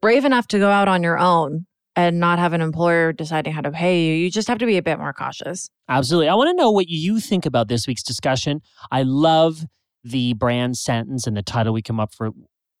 brave 0.00 0.24
enough 0.24 0.48
to 0.48 0.58
go 0.58 0.70
out 0.70 0.88
on 0.88 1.02
your 1.02 1.18
own 1.18 1.66
and 1.96 2.20
not 2.20 2.38
have 2.38 2.52
an 2.52 2.60
employer 2.60 3.12
deciding 3.12 3.52
how 3.52 3.60
to 3.60 3.70
pay 3.70 4.04
you, 4.06 4.14
you 4.14 4.30
just 4.30 4.48
have 4.48 4.58
to 4.58 4.66
be 4.66 4.76
a 4.76 4.82
bit 4.82 4.98
more 4.98 5.12
cautious. 5.12 5.70
Absolutely. 5.88 6.28
I 6.28 6.34
want 6.34 6.48
to 6.48 6.54
know 6.54 6.70
what 6.70 6.88
you 6.88 7.20
think 7.20 7.46
about 7.46 7.68
this 7.68 7.86
week's 7.86 8.02
discussion. 8.02 8.60
I 8.90 9.02
love 9.02 9.64
the 10.04 10.34
brand 10.34 10.76
sentence 10.76 11.26
and 11.26 11.36
the 11.36 11.42
title 11.42 11.72
we 11.72 11.82
come 11.82 12.00
up 12.00 12.14
for 12.14 12.30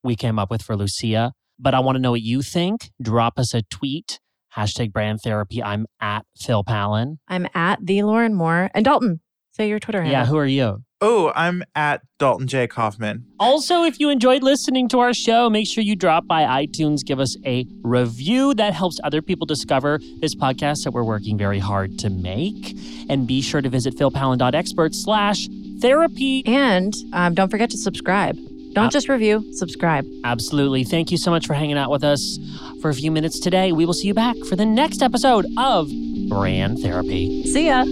we 0.04 0.14
came 0.14 0.38
up 0.38 0.50
with 0.50 0.62
for 0.62 0.76
Lucia. 0.76 1.32
But 1.58 1.74
I 1.74 1.80
want 1.80 1.96
to 1.96 2.00
know 2.00 2.12
what 2.12 2.22
you 2.22 2.42
think. 2.42 2.90
Drop 3.02 3.38
us 3.38 3.52
a 3.52 3.62
tweet. 3.62 4.20
Hashtag 4.58 4.92
brand 4.92 5.20
therapy. 5.22 5.62
I'm 5.62 5.86
at 6.00 6.26
Phil 6.36 6.64
Pallen. 6.64 7.20
I'm 7.28 7.46
at 7.54 7.78
the 7.80 8.02
Lauren 8.02 8.34
Moore. 8.34 8.70
And 8.74 8.84
Dalton, 8.84 9.20
say 9.52 9.68
your 9.68 9.78
Twitter 9.78 10.02
handle. 10.02 10.20
Yeah, 10.20 10.26
who 10.26 10.36
are 10.36 10.46
you? 10.46 10.82
Oh, 11.00 11.30
I'm 11.36 11.62
at 11.76 12.00
Dalton 12.18 12.48
J. 12.48 12.66
Kaufman. 12.66 13.24
Also, 13.38 13.84
if 13.84 14.00
you 14.00 14.10
enjoyed 14.10 14.42
listening 14.42 14.88
to 14.88 14.98
our 14.98 15.14
show, 15.14 15.48
make 15.48 15.68
sure 15.68 15.84
you 15.84 15.94
drop 15.94 16.26
by 16.26 16.42
iTunes, 16.66 17.04
give 17.04 17.20
us 17.20 17.36
a 17.46 17.66
review. 17.84 18.52
That 18.54 18.74
helps 18.74 18.98
other 19.04 19.22
people 19.22 19.46
discover 19.46 20.00
this 20.20 20.34
podcast 20.34 20.82
that 20.82 20.90
we're 20.90 21.04
working 21.04 21.38
very 21.38 21.60
hard 21.60 22.00
to 22.00 22.10
make. 22.10 22.76
And 23.08 23.28
be 23.28 23.40
sure 23.42 23.62
to 23.62 23.68
visit 23.68 23.94
philpallen.expert 23.94 24.92
slash 24.92 25.46
therapy. 25.80 26.44
And 26.46 26.92
um, 27.12 27.34
don't 27.34 27.48
forget 27.48 27.70
to 27.70 27.78
subscribe. 27.78 28.36
Don't 28.78 28.86
Uh, 28.86 28.90
just 28.90 29.08
review, 29.08 29.44
subscribe. 29.54 30.06
Absolutely. 30.22 30.84
Thank 30.84 31.10
you 31.10 31.18
so 31.18 31.32
much 31.32 31.48
for 31.48 31.54
hanging 31.54 31.76
out 31.76 31.90
with 31.90 32.04
us 32.04 32.38
for 32.80 32.90
a 32.90 32.94
few 32.94 33.10
minutes 33.10 33.40
today. 33.40 33.72
We 33.72 33.84
will 33.84 33.92
see 33.92 34.06
you 34.06 34.14
back 34.14 34.36
for 34.48 34.54
the 34.54 34.64
next 34.64 35.02
episode 35.02 35.46
of 35.58 35.90
Brand 36.28 36.78
Therapy. 36.78 37.42
See 37.42 37.66
ya. 37.66 37.82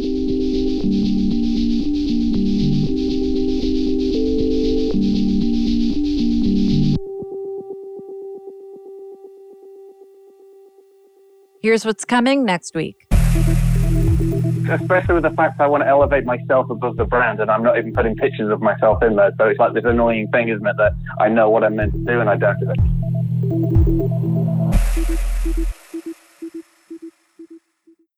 Here's 11.60 11.84
what's 11.84 12.04
coming 12.04 12.44
next 12.44 12.74
week. 12.74 13.06
Especially 14.68 15.14
with 15.14 15.22
the 15.24 15.30
fact 15.30 15.60
I 15.60 15.66
want 15.66 15.82
to 15.82 15.88
elevate 15.88 16.24
myself 16.24 16.70
above 16.70 16.96
the 16.96 17.04
brand 17.04 17.40
and 17.40 17.50
I'm 17.50 17.62
not 17.62 17.78
even 17.78 17.92
putting 17.92 18.16
pictures 18.16 18.50
of 18.50 18.60
myself 18.60 19.02
in 19.02 19.16
there. 19.16 19.32
So 19.38 19.44
it's 19.46 19.58
like 19.58 19.74
this 19.74 19.84
annoying 19.84 20.28
thing, 20.28 20.48
isn't 20.48 20.66
it, 20.66 20.76
that 20.78 20.92
I 21.20 21.28
know 21.28 21.50
what 21.50 21.64
I'm 21.64 21.76
meant 21.76 21.92
to 21.92 21.98
do 21.98 22.20
and 22.20 22.30
I 22.30 22.36
don't 22.36 22.58
do 22.60 22.70
it. 22.70 22.78